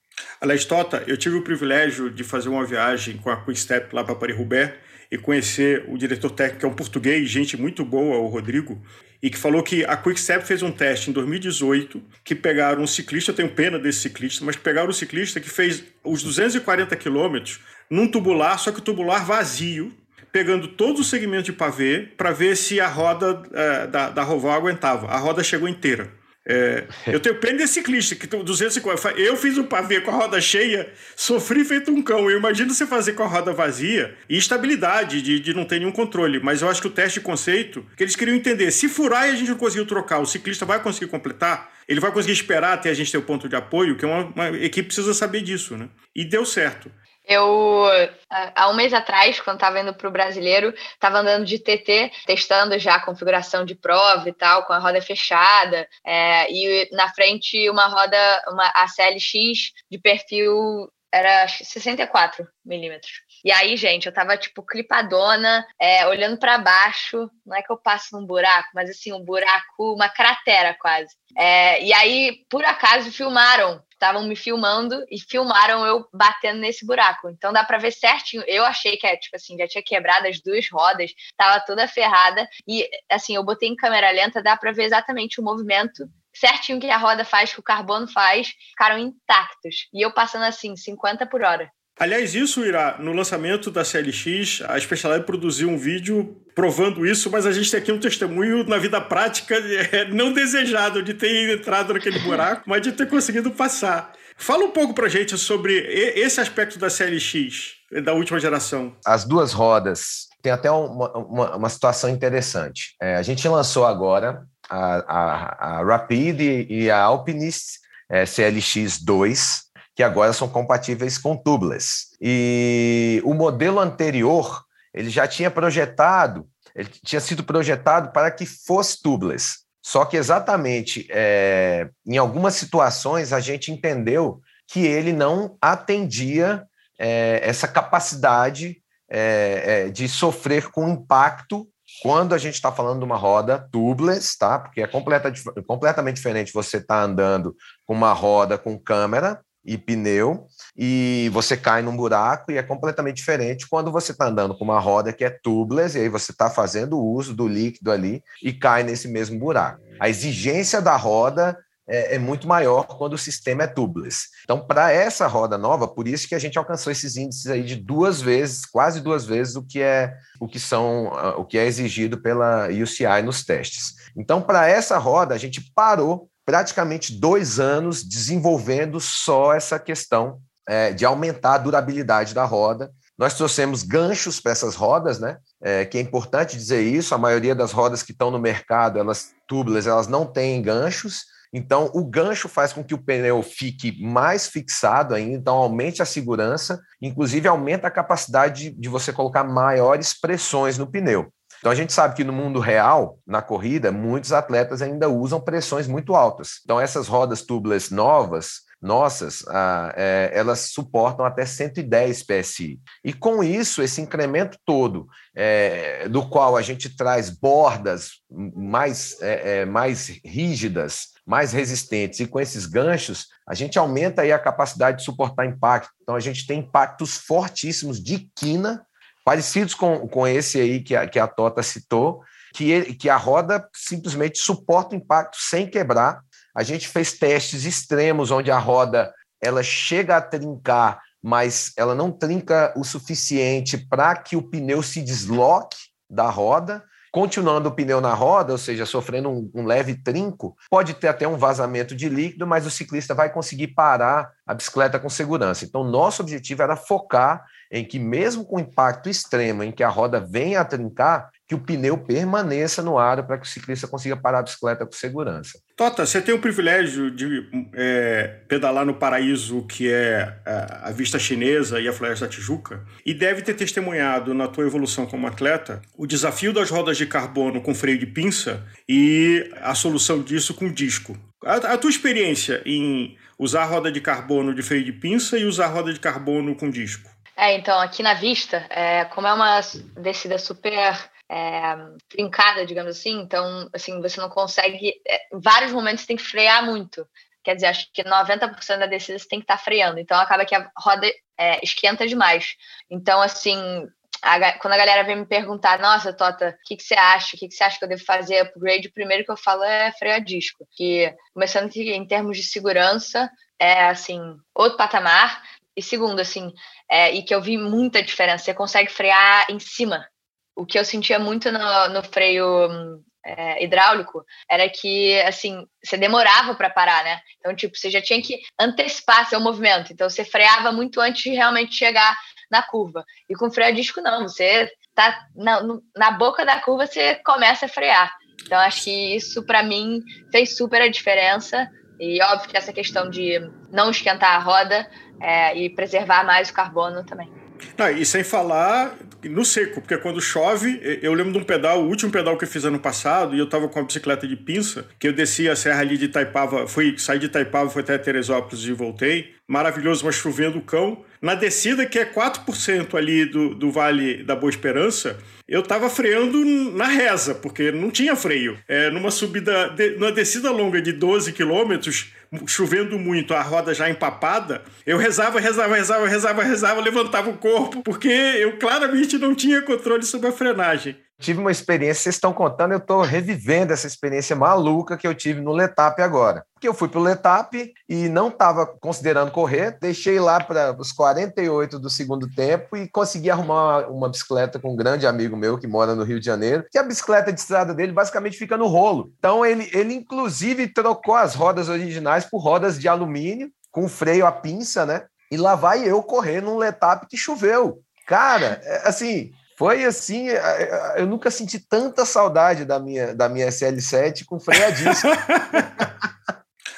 Alex 0.42 0.66
Tota, 0.66 1.04
eu 1.08 1.18
tive 1.18 1.38
o 1.38 1.44
privilégio 1.44 2.10
de 2.10 2.24
fazer 2.24 2.50
uma 2.50 2.66
viagem 2.66 3.18
com 3.18 3.30
a 3.30 3.38
Quick 3.38 3.60
Step 3.60 3.96
lá 3.96 4.04
para 4.04 4.16
Paris-Roubaix 4.16 4.74
e 5.10 5.18
conhecer 5.18 5.86
o 5.88 5.98
diretor 5.98 6.32
técnico, 6.32 6.60
que 6.60 6.66
é 6.66 6.68
um 6.68 6.74
português, 6.74 7.30
gente 7.30 7.56
muito 7.56 7.86
boa, 7.86 8.18
o 8.18 8.28
Rodrigo, 8.28 8.82
e 9.22 9.30
que 9.30 9.38
falou 9.38 9.64
que 9.64 9.86
a 9.86 9.96
Quickstep 9.96 10.46
fez 10.46 10.62
um 10.62 10.72
teste 10.72 11.10
em 11.10 11.14
2018, 11.14 12.04
que 12.26 12.36
pegaram 12.36 12.84
um 12.84 12.88
ciclista, 12.88 13.32
eu 13.32 13.36
tenho 13.36 13.50
pena 13.50 13.80
desse 13.80 14.02
ciclista, 14.02 14.44
mas 14.44 14.58
pegaram 14.58 14.90
um 14.90 14.94
ciclista 14.94 15.40
que 15.40 15.50
fez 15.50 15.84
os 16.04 16.24
240 16.24 16.94
quilômetros 16.98 17.62
num 17.90 18.08
tubular, 18.08 18.58
só 18.58 18.72
que 18.72 18.80
o 18.80 18.82
tubular 18.82 19.26
vazio, 19.26 19.94
pegando 20.34 20.68
todo 20.68 21.00
o 21.00 21.04
segmento 21.04 21.44
de 21.44 21.54
pavê 21.54 22.10
para 22.18 22.32
ver 22.32 22.58
se 22.58 22.82
a 22.82 22.88
roda 22.88 23.44
é, 23.54 23.88
da, 23.88 24.10
da 24.10 24.24
Roval 24.24 24.54
aguentava. 24.54 25.08
A 25.08 25.18
roda 25.18 25.44
chegou 25.44 25.70
inteira. 25.70 26.12
É, 26.46 26.88
eu 27.08 27.22
tenho 27.22 27.36
pena 27.36 27.60
desse 27.60 27.76
ciclista, 27.76 28.16
que 28.16 28.28
250. 28.28 29.12
Eu 29.12 29.38
fiz 29.38 29.58
o 29.58 29.64
pavê 29.64 30.02
com 30.02 30.12
a 30.12 30.14
roda 30.14 30.42
cheia, 30.42 30.92
sofri 31.16 31.64
feito 31.64 31.90
um 31.92 32.02
cão. 32.02 32.30
Eu 32.30 32.38
imagino 32.38 32.74
você 32.74 32.86
fazer 32.86 33.14
com 33.14 33.24
a 33.24 33.28
roda 33.28 33.54
vazia 33.54 34.18
e 34.28 34.36
estabilidade 34.36 35.22
de, 35.22 35.40
de 35.40 35.54
não 35.54 35.66
ter 35.66 35.80
nenhum 35.80 35.92
controle. 35.92 36.42
Mas 36.42 36.62
eu 36.62 36.70
acho 36.70 36.82
que 36.82 36.88
o 36.88 36.92
teste 36.92 37.20
de 37.20 37.26
conceito, 37.26 37.86
que 37.96 38.04
eles 38.04 38.16
queriam 38.16 38.36
entender, 38.36 38.72
se 38.72 38.90
furar 38.90 39.28
e 39.28 39.32
a 39.32 39.36
gente 39.36 39.52
não 39.52 39.58
conseguiu 39.58 39.86
trocar, 39.86 40.20
o 40.20 40.26
ciclista 40.26 40.66
vai 40.66 40.82
conseguir 40.82 41.10
completar? 41.10 41.72
Ele 41.88 42.00
vai 42.00 42.12
conseguir 42.12 42.34
esperar 42.34 42.74
até 42.74 42.90
a 42.90 42.94
gente 42.94 43.12
ter 43.12 43.18
o 43.18 43.22
ponto 43.22 43.48
de 43.48 43.56
apoio, 43.56 43.96
que 43.96 44.04
é 44.04 44.08
uma, 44.08 44.26
uma 44.26 44.50
equipe 44.58 44.88
precisa 44.88 45.14
saber 45.14 45.42
disso, 45.42 45.78
né? 45.78 45.88
E 46.16 46.26
deu 46.26 46.46
certo. 46.46 46.92
Eu, 47.26 47.86
há 48.30 48.70
um 48.70 48.74
mês 48.74 48.94
atrás, 48.94 49.40
quando 49.40 49.56
estava 49.56 49.80
indo 49.80 49.94
para 49.94 50.08
o 50.08 50.12
brasileiro, 50.12 50.74
estava 50.76 51.20
andando 51.20 51.46
de 51.46 51.58
TT, 51.58 52.12
testando 52.26 52.78
já 52.78 52.96
a 52.96 53.06
configuração 53.06 53.64
de 53.64 53.76
prova 53.76 54.28
e 54.28 54.34
tal, 54.34 54.66
com 54.66 54.74
a 54.74 54.80
roda 54.80 55.02
fechada, 55.02 55.88
é, 56.06 56.52
e 56.52 56.90
na 56.92 57.08
frente 57.14 57.70
uma 57.70 57.88
roda, 57.88 58.44
uma 58.50 58.70
a 58.76 58.88
CLX 58.88 59.72
de 59.90 59.98
perfil 60.00 60.92
era 61.14 61.48
64 61.48 62.48
milímetros. 62.66 63.22
E 63.44 63.52
aí, 63.52 63.76
gente, 63.76 64.06
eu 64.06 64.14
tava, 64.14 64.38
tipo, 64.38 64.64
clipadona, 64.64 65.66
é, 65.80 66.08
olhando 66.08 66.38
para 66.38 66.58
baixo. 66.58 67.30
Não 67.46 67.56
é 67.56 67.62
que 67.62 67.72
eu 67.72 67.78
passo 67.78 68.16
num 68.18 68.26
buraco, 68.26 68.70
mas 68.74 68.90
assim, 68.90 69.12
um 69.12 69.24
buraco, 69.24 69.94
uma 69.94 70.08
cratera 70.08 70.76
quase. 70.80 71.14
É, 71.38 71.84
e 71.84 71.92
aí, 71.94 72.46
por 72.50 72.64
acaso, 72.64 73.12
filmaram 73.12 73.84
estavam 74.04 74.24
me 74.28 74.36
filmando 74.36 75.06
e 75.10 75.18
filmaram 75.18 75.86
eu 75.86 76.06
batendo 76.14 76.60
nesse 76.60 76.86
buraco. 76.86 77.30
Então 77.30 77.54
dá 77.54 77.64
para 77.64 77.78
ver 77.78 77.92
certinho. 77.92 78.44
Eu 78.46 78.66
achei 78.66 78.98
que, 78.98 79.08
é, 79.08 79.16
tipo 79.16 79.36
assim, 79.36 79.58
já 79.58 79.66
tinha 79.66 79.84
quebrado 79.84 80.28
as 80.28 80.42
duas 80.42 80.70
rodas, 80.70 81.12
tava 81.38 81.64
toda 81.66 81.88
ferrada. 81.88 82.48
E, 82.68 82.88
assim, 83.10 83.36
eu 83.36 83.44
botei 83.44 83.70
em 83.70 83.76
câmera 83.76 84.12
lenta, 84.12 84.44
dá 84.44 84.58
para 84.58 84.74
ver 84.74 84.84
exatamente 84.84 85.40
o 85.40 85.44
movimento 85.44 86.04
certinho 86.36 86.80
que 86.80 86.90
a 86.90 86.98
roda 86.98 87.24
faz, 87.24 87.54
que 87.54 87.60
o 87.60 87.64
carbono 87.64 88.08
faz, 88.08 88.50
ficaram 88.70 88.98
intactos. 88.98 89.88
E 89.94 90.02
eu 90.02 90.12
passando 90.12 90.44
assim, 90.44 90.76
50 90.76 91.26
por 91.26 91.42
hora. 91.42 91.72
Aliás, 92.00 92.34
isso 92.34 92.66
irá 92.66 92.98
no 93.00 93.14
lançamento 93.14 93.70
da 93.70 93.84
CLX, 93.84 94.62
a 94.68 94.80
Specialized 94.80 95.26
produziu 95.26 95.70
um 95.70 95.78
vídeo 95.78 96.42
provando 96.56 97.06
isso, 97.06 97.30
mas 97.30 97.46
a 97.46 97.52
gente 97.52 97.70
tem 97.70 97.80
aqui 97.80 97.92
um 97.92 98.00
testemunho 98.00 98.64
na 98.64 98.78
vida 98.78 99.00
prática 99.00 99.56
é, 99.92 100.06
não 100.06 100.34
desejado 100.34 101.04
de 101.04 101.14
ter 101.14 101.52
entrado 101.52 101.94
naquele 101.94 102.20
buraco, 102.20 102.64
mas 102.66 102.82
de 102.82 102.92
ter 102.92 103.08
conseguido 103.08 103.52
passar. 103.52 104.12
Fala 104.36 104.66
um 104.66 104.72
pouco 104.72 104.94
pra 104.94 105.08
gente 105.08 105.38
sobre 105.38 105.78
esse 106.16 106.42
aspecto 106.42 106.80
da 106.80 106.90
CLX, 106.90 107.76
da 108.04 108.14
última 108.14 108.40
geração. 108.40 108.96
As 109.06 109.24
duas 109.24 109.54
rodas 109.54 110.28
tem 110.42 110.52
até 110.52 110.70
uma, 110.72 111.18
uma, 111.18 111.56
uma 111.56 111.70
situação 111.70 112.10
interessante. 112.10 112.96
É, 113.02 113.16
a 113.16 113.22
gente 113.22 113.48
lançou 113.48 113.86
agora 113.86 114.44
a, 114.70 114.96
a, 115.08 115.78
a 115.78 115.84
Rapid 115.86 116.42
e 116.70 116.90
a 116.90 117.00
Alpinist 117.00 117.80
é, 118.10 118.26
CLX 118.26 119.02
2, 119.04 119.63
que 119.96 120.04
agora 120.04 120.34
são 120.34 120.48
compatíveis 120.48 121.18
com 121.18 121.38
tubeless. 121.38 122.08
E 122.20 123.22
o 123.24 123.34
modelo 123.34 123.80
anterior, 123.80 124.64
ele 124.94 125.10
já 125.10 125.28
tinha 125.28 125.52
projetado, 125.52 126.48
ele 126.76 126.90
tinha 127.04 127.22
sido 127.22 127.44
projetado 127.44 128.12
para 128.12 128.32
que 128.32 128.46
fosse 128.46 129.02
tubeless. 129.02 129.64
Só 129.82 130.06
que 130.06 130.18
exatamente 130.18 131.06
é, 131.12 131.90
em 132.08 132.18
algumas 132.18 132.56
situações 132.56 133.34
a 133.34 133.40
gente 133.40 133.72
entendeu 133.72 134.42
que 134.68 134.86
ele 134.86 135.12
não 135.12 135.58
atendia 135.62 136.64
é, 136.98 137.42
essa 137.44 137.68
capacidade 137.68 138.82
é, 139.10 139.86
é 139.88 139.90
de 139.90 140.08
sofrer 140.08 140.72
com 140.72 140.90
impacto 140.90 141.68
quando 142.02 142.34
a 142.34 142.38
gente 142.38 142.56
está 142.56 142.72
falando 142.72 143.00
de 143.00 143.06
uma 143.06 143.18
roda 143.18 143.68
tubeless, 143.72 144.38
tá? 144.38 144.58
Porque 144.58 144.82
é 144.82 144.88
completa, 144.88 145.32
completamente 145.68 146.16
diferente 146.16 146.54
você 146.54 146.78
estar 146.78 146.96
tá 146.96 147.04
andando 147.04 147.56
com 147.86 147.94
uma 147.94 148.14
roda 148.14 148.58
com 148.58 148.80
câmera 148.80 149.42
e 149.66 149.78
pneu 149.78 150.48
e 150.76 151.30
você 151.32 151.56
cai 151.56 151.82
num 151.82 151.96
buraco 151.96 152.52
e 152.52 152.58
é 152.58 152.64
completamente 152.64 153.18
diferente 153.18 153.68
quando 153.68 153.92
você 153.92 154.12
está 154.12 154.28
andando 154.28 154.58
com 154.58 154.64
uma 154.64 154.80
roda 154.80 155.14
que 155.14 155.24
é 155.24 155.30
tubeless 155.30 155.98
e 155.98 156.02
aí 156.02 156.10
você 156.10 156.32
está 156.32 156.50
fazendo 156.50 157.00
uso 157.00 157.34
do 157.34 157.48
líquido 157.48 157.92
ali 157.92 158.24
e 158.42 158.52
cai 158.52 158.84
nesse 158.84 159.08
mesmo 159.08 159.40
buraco. 159.40 159.82
A 160.00 160.10
exigência 160.10 160.82
da 160.82 160.96
roda 160.96 161.58
é, 161.88 162.16
é, 162.16 162.20
muito 162.20 162.48
maior 162.48 162.84
quando 162.84 163.14
o 163.14 163.18
sistema 163.18 163.64
é 163.64 163.68
tubeless. 163.68 164.28
Então, 164.44 164.66
para 164.66 164.92
essa 164.92 165.28
roda 165.28 165.58
nova, 165.58 165.88
por 165.88 166.08
isso 166.08 166.28
que 166.28 166.36
a 166.36 166.40
gente 166.40 166.58
alcançou 166.58 166.92
esses 166.92 167.18
índices 167.18 167.48
aí 167.48 167.64
de 167.64 167.76
duas 167.76 168.22
vezes, 168.22 168.66
quase 168.66 169.02
duas 169.02 169.26
vezes 169.26 169.56
o 169.56 169.64
que 169.64 169.82
é 169.82 170.14
o 170.40 170.48
que 170.48 170.60
são 170.60 171.08
o 171.38 171.46
que 171.46 171.58
é 171.58 171.66
exigido 171.66 172.22
pela 172.22 172.70
UCI 172.70 173.22
nos 173.24 173.44
testes. 173.44 173.96
Então, 174.16 174.42
para 174.42 174.68
essa 174.68 174.98
roda, 174.98 175.36
a 175.36 175.38
gente 175.38 175.72
parou 175.76 176.30
praticamente 176.46 177.20
dois 177.20 177.60
anos 177.60 178.04
desenvolvendo 178.04 179.00
só 179.00 179.54
essa 179.54 179.80
questão 179.80 180.40
é, 180.68 180.92
de 180.92 181.06
aumentar 181.06 181.56
a 181.56 181.58
durabilidade 181.60 182.34
da 182.34 182.46
roda. 182.46 182.92
Nós 183.18 183.36
trouxemos 183.36 183.84
ganchos 183.84 184.40
para 184.40 184.52
essas 184.52 184.76
rodas, 184.76 185.20
né? 185.20 185.38
É, 185.62 185.86
que 185.86 185.98
é 185.98 186.02
importante 186.02 186.58
dizer 186.58 186.82
isso. 186.82 187.14
A 187.14 187.18
maioria 187.18 187.54
das 187.54 187.72
rodas 187.72 188.02
que 188.02 188.12
estão 188.12 188.32
no 188.32 188.40
mercado, 188.40 188.98
elas 189.00 189.32
tubeless, 189.48 189.88
elas 189.88 190.08
não 190.08 190.26
têm 190.26 190.62
ganchos. 190.62 191.26
Então, 191.54 191.92
o 191.94 192.04
gancho 192.04 192.50
faz 192.50 192.74
com 192.74 192.84
que 192.84 192.96
o 192.96 192.98
pneu 192.98 193.44
fique 193.44 194.02
mais 194.04 194.48
fixado 194.48 195.14
ainda, 195.14 195.38
então 195.38 195.54
aumente 195.54 196.02
a 196.02 196.06
segurança, 196.06 196.82
inclusive 197.00 197.48
aumenta 197.48 197.88
a 197.88 197.92
capacidade 197.92 198.72
de, 198.72 198.80
de 198.82 198.90
você 198.90 199.14
colocar 199.14 199.44
maiores 199.44 200.20
pressões 200.20 200.80
no 200.80 200.88
pneu. 200.88 201.32
Então 201.64 201.72
a 201.72 201.76
gente 201.76 201.94
sabe 201.94 202.14
que 202.14 202.26
no 202.26 202.34
mundo 202.34 202.60
real, 202.60 203.18
na 203.26 203.42
corrida, 203.42 203.90
muitos 203.90 204.34
atletas 204.34 204.82
ainda 204.82 205.08
usam 205.08 205.40
pressões 205.40 205.88
muito 205.88 206.14
altas. 206.14 206.60
Então 206.62 206.78
essas 206.78 207.08
rodas 207.08 207.42
tubeless 207.42 207.90
novas, 207.94 208.64
nossas, 208.82 209.46
ah, 209.48 209.94
é, 209.96 210.30
elas 210.34 210.72
suportam 210.74 211.26
até 211.26 211.46
110 211.46 212.22
PSI. 212.24 212.82
E 213.02 213.14
com 213.14 213.42
isso, 213.42 213.82
esse 213.82 214.02
incremento 214.02 214.58
todo, 214.66 215.08
é, 215.34 216.10
do 216.10 216.28
qual 216.28 216.58
a 216.58 216.62
gente 216.62 216.94
traz 216.98 217.30
bordas 217.30 218.10
mais, 218.30 219.22
é, 219.22 219.60
é 219.60 219.66
mais 219.66 220.20
rígidas, 220.26 221.14
mais 221.26 221.54
resistentes, 221.54 222.20
e 222.20 222.28
com 222.28 222.42
esses 222.42 222.66
ganchos, 222.66 223.28
a 223.48 223.54
gente 223.54 223.80
aumenta 223.80 224.24
aí 224.24 224.34
a 224.34 224.38
capacidade 224.38 224.98
de 224.98 225.06
suportar 225.06 225.46
impacto. 225.46 225.94
Então 226.02 226.14
a 226.14 226.20
gente 226.20 226.46
tem 226.46 226.60
impactos 226.60 227.16
fortíssimos 227.16 228.04
de 228.04 228.30
quina 228.36 228.86
parecidos 229.24 229.74
com, 229.74 230.08
com 230.08 230.28
esse 230.28 230.60
aí 230.60 230.82
que 230.82 230.96
a, 230.96 231.08
que 231.08 231.20
a 231.20 231.28
Tota 231.28 231.64
citou, 231.64 232.22
que, 232.54 232.70
ele, 232.72 232.94
que 232.94 233.10
a 233.10 233.18
roda 233.18 233.68
simplesmente 233.74 234.40
suporta 234.40 234.94
o 234.94 234.98
impacto 234.98 235.38
sem 235.40 235.70
quebrar. 235.70 236.22
A 236.56 236.64
gente 236.64 236.88
fez 236.88 237.14
testes 237.14 237.66
extremos 237.66 238.32
onde 238.32 238.52
a 238.52 238.60
roda 238.60 239.14
ela 239.42 239.64
chega 239.64 240.18
a 240.18 240.22
trincar, 240.22 241.02
mas 241.22 241.74
ela 241.78 241.96
não 241.96 242.12
trinca 242.12 242.74
o 242.78 242.84
suficiente 242.84 243.78
para 243.78 244.16
que 244.16 244.36
o 244.36 244.42
pneu 244.42 244.84
se 244.84 245.02
desloque 245.02 245.78
da 246.10 246.30
roda 246.30 246.84
continuando 247.14 247.70
o 247.70 247.72
pneu 247.72 248.02
na 248.02 248.12
roda, 248.16 248.54
ou 248.54 248.58
seja, 248.58 248.88
sofrendo 248.88 249.30
um, 249.30 249.52
um, 249.54 249.66
leve 249.66 249.94
trinco, 249.94 250.58
pode 250.68 250.96
ter 250.96 251.08
até 251.08 251.28
um 251.28 251.38
vazamento 251.38 251.96
de 251.96 252.10
líquido, 252.10 252.48
mas 252.48 252.66
o 252.66 252.72
ciclista 252.72 253.14
vai 253.14 253.32
conseguir 253.32 253.68
parar 253.68 254.32
a 254.46 254.54
bicicleta 254.54 255.00
com 255.00 255.10
segurança. 255.10 255.66
Então, 255.66 255.84
nosso 255.84 256.22
objetivo 256.22 256.62
era 256.62 256.76
focar 256.76 257.44
em 257.72 257.84
que, 257.84 257.98
mesmo 257.98 258.46
com 258.46 258.60
impacto 258.60 259.10
extremo, 259.10 259.64
em 259.64 259.72
que 259.72 259.84
a 259.84 259.90
roda 259.90 260.20
venha 260.20 260.62
a 260.62 260.66
trincar, 260.66 261.30
que 261.48 261.56
o 261.56 261.60
pneu 261.60 261.98
permaneça 261.98 262.84
no 262.84 263.00
ar 263.00 263.26
para 263.26 263.38
que 263.38 263.48
o 263.48 263.50
ciclista 263.50 263.88
consiga 263.88 264.16
parar 264.16 264.40
a 264.40 264.44
bicicleta 264.44 264.86
com 264.86 264.92
segurança. 264.92 265.60
Tota, 265.76 266.06
você 266.06 266.22
tem 266.22 266.36
o 266.36 266.40
privilégio 266.40 267.10
de 267.10 267.50
é, 267.74 268.42
pedalar 268.48 268.86
no 268.86 268.94
paraíso 268.94 269.66
que 269.66 269.92
é, 269.92 270.38
é 270.46 270.68
a 270.84 270.92
vista 270.92 271.18
chinesa 271.18 271.80
e 271.80 271.88
a 271.88 271.94
Floresta 271.94 272.26
da 272.26 272.32
Tijuca, 272.32 272.86
e 273.04 273.14
deve 273.14 273.42
ter 273.42 273.56
testemunhado 273.56 274.36
na 274.36 274.48
tua 274.48 274.66
evolução 274.66 275.08
como 275.08 275.26
atleta 275.26 275.82
o 275.98 276.06
desafio 276.06 276.54
das 276.54 276.70
rodas 276.70 276.96
de 276.96 277.08
carbono 277.08 277.60
com 277.60 277.74
freio 277.74 277.98
de 277.98 278.06
pinça 278.06 278.64
e 278.88 279.52
a 279.62 279.74
solução 279.74 280.22
disso 280.22 280.54
com 280.54 280.72
disco. 280.72 281.18
A, 281.44 281.56
a 281.56 281.78
tua 281.78 281.90
experiência 281.90 282.62
em 282.66 283.18
usar 283.44 283.66
roda 283.66 283.92
de 283.92 284.00
carbono 284.00 284.54
de 284.54 284.64
freio 284.64 284.84
de 284.84 284.94
pinça 284.94 285.38
e 285.38 285.46
usar 285.46 285.68
roda 285.68 285.94
de 285.94 286.00
carbono 286.00 286.56
com 286.56 286.70
disco? 286.70 287.10
É, 287.36 287.56
então, 287.56 287.80
aqui 287.80 288.02
na 288.02 288.14
vista, 288.14 288.66
é, 288.70 289.06
como 289.06 289.28
é 289.28 289.34
uma 289.34 289.60
descida 290.00 290.38
super 290.38 290.94
é, 291.30 291.76
trincada, 292.10 292.66
digamos 292.66 292.98
assim, 292.98 293.20
então, 293.20 293.70
assim, 293.74 294.00
você 294.02 294.22
não 294.22 294.30
consegue, 294.30 294.94
é, 295.08 295.36
em 295.36 295.42
vários 295.42 295.72
momentos 295.72 296.02
você 296.02 296.08
tem 296.08 296.18
que 296.18 296.24
frear 296.24 296.64
muito, 296.64 297.08
quer 297.44 297.56
dizer, 297.56 297.68
acho 297.68 297.92
que 297.92 298.04
90% 298.04 298.80
da 298.80 298.86
descida 298.86 299.18
você 299.18 299.28
tem 299.28 299.40
que 299.40 299.44
estar 299.44 299.58
tá 299.58 299.64
freando, 299.64 300.00
então 300.00 300.18
acaba 300.18 300.46
que 300.46 300.56
a 300.56 300.72
roda 300.78 301.08
é, 301.38 301.60
esquenta 301.64 302.08
demais. 302.08 302.56
Então, 302.90 303.20
assim, 303.20 303.88
a, 304.24 304.58
quando 304.58 304.74
a 304.74 304.78
galera 304.78 305.04
vem 305.04 305.18
me 305.18 305.26
perguntar, 305.26 305.80
nossa, 305.80 306.14
Tota, 306.14 306.50
o 306.50 306.64
que, 306.66 306.78
que 306.78 306.84
você 306.84 306.94
acha? 306.96 307.36
O 307.36 307.40
que, 307.40 307.50
que 307.50 307.54
você 307.54 307.64
acha 307.64 307.78
que 307.78 307.84
eu 307.84 307.90
devo 307.90 308.06
fazer 308.06 308.40
upgrade? 308.40 308.88
O 308.88 308.94
primeiro 308.94 309.26
que 309.26 309.32
eu 309.32 309.38
falo 309.38 309.64
é 309.64 309.92
freio 309.92 310.16
a 310.16 310.20
disco, 310.20 310.66
que 310.72 311.14
começando 311.34 311.70
que 311.70 311.92
em 311.92 312.08
termos 312.08 312.38
de 312.38 312.44
segurança, 312.44 313.30
é 313.60 313.86
assim, 313.86 314.20
outro 314.56 314.78
patamar, 314.78 315.44
e 315.76 315.82
segundo, 315.82 316.22
assim, 316.22 316.54
é, 316.90 317.12
e 317.14 317.24
que 317.24 317.36
eu 317.36 317.42
vi 317.42 317.58
muita 317.58 318.02
diferença, 318.02 318.46
você 318.46 318.54
consegue 318.54 318.90
frear 318.90 319.46
em 319.50 319.60
cima. 319.60 320.08
O 320.56 320.66
que 320.66 320.80
eu 320.80 320.86
sentia 320.86 321.20
muito 321.20 321.52
no, 321.52 321.90
no 321.90 322.04
freio 322.04 323.02
é, 323.26 323.64
hidráulico 323.64 324.24
era 324.50 324.70
que, 324.70 325.20
assim, 325.22 325.66
você 325.84 325.98
demorava 325.98 326.56
para 326.56 326.70
parar, 326.70 327.04
né? 327.04 327.20
Então, 327.40 327.56
tipo, 327.56 327.76
você 327.76 327.90
já 327.90 328.02
tinha 328.02 328.22
que 328.22 328.40
antecipar 328.60 329.28
seu 329.28 329.40
movimento. 329.40 329.92
Então, 329.92 330.10
você 330.10 330.24
freava 330.24 330.72
muito 330.72 331.02
antes 331.02 331.24
de 331.24 331.32
realmente 331.32 331.74
chegar 331.74 332.16
na 332.54 332.62
curva. 332.62 333.04
E 333.30 333.34
com 333.34 333.52
freio 333.52 333.72
a 333.72 333.74
disco, 333.74 334.00
não. 334.00 334.28
Você 334.28 334.70
tá 334.96 335.28
na, 335.36 335.62
na 335.98 336.12
boca 336.12 336.46
da 336.46 336.62
curva, 336.62 336.86
você 336.86 337.16
começa 337.16 337.66
a 337.66 337.70
frear. 337.70 338.16
Então, 338.46 338.60
acho 338.60 338.84
que 338.84 339.16
isso, 339.16 339.46
para 339.46 339.64
mim, 339.64 340.02
fez 340.32 340.56
super 340.56 340.82
a 340.82 340.88
diferença. 340.88 341.68
E 342.00 342.22
óbvio 342.22 342.50
que 342.50 342.58
essa 342.58 342.72
questão 342.72 343.10
de 343.10 343.40
não 343.72 343.90
esquentar 343.90 344.36
a 344.36 344.40
roda 344.40 344.88
é, 345.22 345.58
e 345.58 345.70
preservar 345.70 346.24
mais 346.24 346.50
o 346.50 346.54
carbono 346.54 347.04
também. 347.06 347.32
Não, 347.78 347.90
e 347.90 348.06
sem 348.06 348.24
falar 348.24 348.96
no 349.24 349.46
seco, 349.46 349.80
porque 349.80 349.98
quando 349.98 350.20
chove, 350.20 350.80
eu 351.02 351.14
lembro 351.14 351.32
de 351.32 351.38
um 351.38 351.44
pedal, 351.44 351.82
o 351.82 351.88
último 351.88 352.12
pedal 352.12 352.38
que 352.38 352.44
eu 352.44 352.48
fiz 352.48 352.66
ano 352.66 352.80
passado, 352.80 353.36
e 353.36 353.40
eu 353.40 353.48
tava 353.48 353.70
com 353.70 353.80
a 353.80 353.84
bicicleta 353.84 354.28
de 354.28 354.36
pinça, 354.36 354.86
que 355.00 355.08
eu 355.08 355.14
desci 355.14 355.50
a 355.50 355.56
serra 355.56 355.80
ali 355.80 355.98
de 355.98 356.06
Itaipava, 356.06 356.68
fui 356.68 356.98
sair 356.98 357.20
de 357.20 357.28
Itaipava, 357.28 357.70
fui 357.70 357.82
até 357.82 357.98
Teresópolis 357.98 358.64
e 358.66 358.74
voltei. 358.74 359.34
Maravilhoso, 359.48 360.06
mas 360.06 360.16
chovendo 360.16 360.58
o 360.58 360.62
cão. 360.62 361.04
Na 361.24 361.36
descida, 361.36 361.86
que 361.86 361.98
é 361.98 362.04
4% 362.04 362.96
ali 362.96 363.24
do, 363.24 363.56
do 363.56 363.72
Vale 363.72 364.26
da 364.26 364.36
Boa 364.36 364.50
Esperança, 364.50 365.18
eu 365.48 365.64
tava 365.64 365.90
freando 365.90 366.44
na 366.76 366.86
reza, 366.86 367.34
porque 367.34 367.72
não 367.72 367.90
tinha 367.90 368.14
freio. 368.14 368.60
É, 368.68 368.90
numa 368.90 369.10
subida, 369.10 369.70
de, 369.70 369.92
numa 369.92 370.12
descida 370.12 370.52
longa 370.52 370.82
de 370.82 370.92
12 370.92 371.32
quilômetros, 371.32 372.12
chovendo 372.46 373.00
muito, 373.00 373.34
a 373.34 373.42
roda 373.42 373.74
já 373.74 373.90
empapada, 373.90 374.64
eu 374.86 374.98
rezava, 374.98 375.40
rezava, 375.40 375.74
rezava, 375.74 376.06
rezava, 376.06 376.44
rezava, 376.44 376.82
levantava 376.82 377.30
o 377.30 377.38
corpo, 377.38 377.82
porque 377.84 378.10
eu 378.10 378.58
claramente 378.58 379.18
não 379.18 379.34
tinha 379.34 379.62
controle 379.62 380.04
sobre 380.04 380.28
a 380.28 380.34
frenagem. 380.34 380.98
Tive 381.24 381.40
uma 381.40 381.52
experiência, 381.52 382.04
vocês 382.04 382.16
estão 382.16 382.34
contando, 382.34 382.74
eu 382.74 382.80
estou 382.80 383.02
revivendo 383.02 383.72
essa 383.72 383.88
experiência 383.88 384.36
maluca 384.36 384.98
que 384.98 385.08
eu 385.08 385.16
tive 385.16 385.40
no 385.40 385.54
Letap 385.54 386.02
agora. 386.02 386.46
Porque 386.54 386.68
eu 386.68 386.74
fui 386.74 386.90
para 386.90 387.00
o 387.00 387.04
Letap 387.04 387.74
e 387.88 388.10
não 388.10 388.28
estava 388.28 388.66
considerando 388.66 389.32
correr, 389.32 389.78
deixei 389.80 390.20
lá 390.20 390.44
para 390.44 390.76
os 390.78 390.92
48 390.92 391.80
do 391.80 391.90
segundo 391.90 392.30
tempo 392.30 392.76
e 392.76 392.90
consegui 392.90 393.30
arrumar 393.30 393.54
uma, 393.54 393.88
uma, 393.88 394.10
bicicleta 394.10 394.60
com 394.60 394.74
um 394.74 394.76
grande 394.76 395.08
amigo 395.08 395.38
meu 395.38 395.58
que 395.58 395.66
mora 395.66 395.96
no 395.96 396.04
Rio 396.04 396.20
de 396.20 396.26
Janeiro, 396.26 396.66
que 396.70 396.78
a 396.78 396.84
bicicleta 396.84 397.32
de 397.32 397.40
estrada 397.40 397.74
dele 397.74 397.94
basicamente 397.94 398.38
fica 398.38 398.58
no 398.58 398.68
rolo. 398.68 399.14
Então 399.18 399.46
ele, 399.46 399.70
ele 399.72 399.94
inclusive 399.94 400.68
trocou 400.68 401.16
as 401.16 401.36
rodas 401.36 401.70
originais 401.70 402.26
por 402.26 402.40
rodas 402.40 402.78
de 402.78 402.90
alumínio, 402.90 403.50
com 403.72 403.88
freio 403.88 404.26
a 404.26 404.32
pinça, 404.34 404.86
né? 404.86 405.06
E 405.32 405.38
lá 405.38 405.56
vai 405.56 405.88
eu 405.88 406.04
correr 406.04 406.42
num 406.42 406.58
Letap 406.58 407.08
que 407.08 407.16
choveu. 407.16 407.80
Cara, 408.06 408.60
é, 408.62 408.90
assim, 408.90 409.32
foi 409.58 409.84
assim, 409.84 410.30
é, 410.30 410.36
é, 410.36 410.94
eu 410.98 411.06
nunca 411.06 411.30
senti 411.30 411.60
tanta 411.60 412.06
saudade 412.06 412.66
da 412.66 412.80
minha, 412.80 413.14
da 413.14 413.30
minha 413.30 413.48
SL7 413.48 414.26
com 414.26 414.40
freio 414.40 414.66
a 414.66 414.70
disco. 414.70 415.08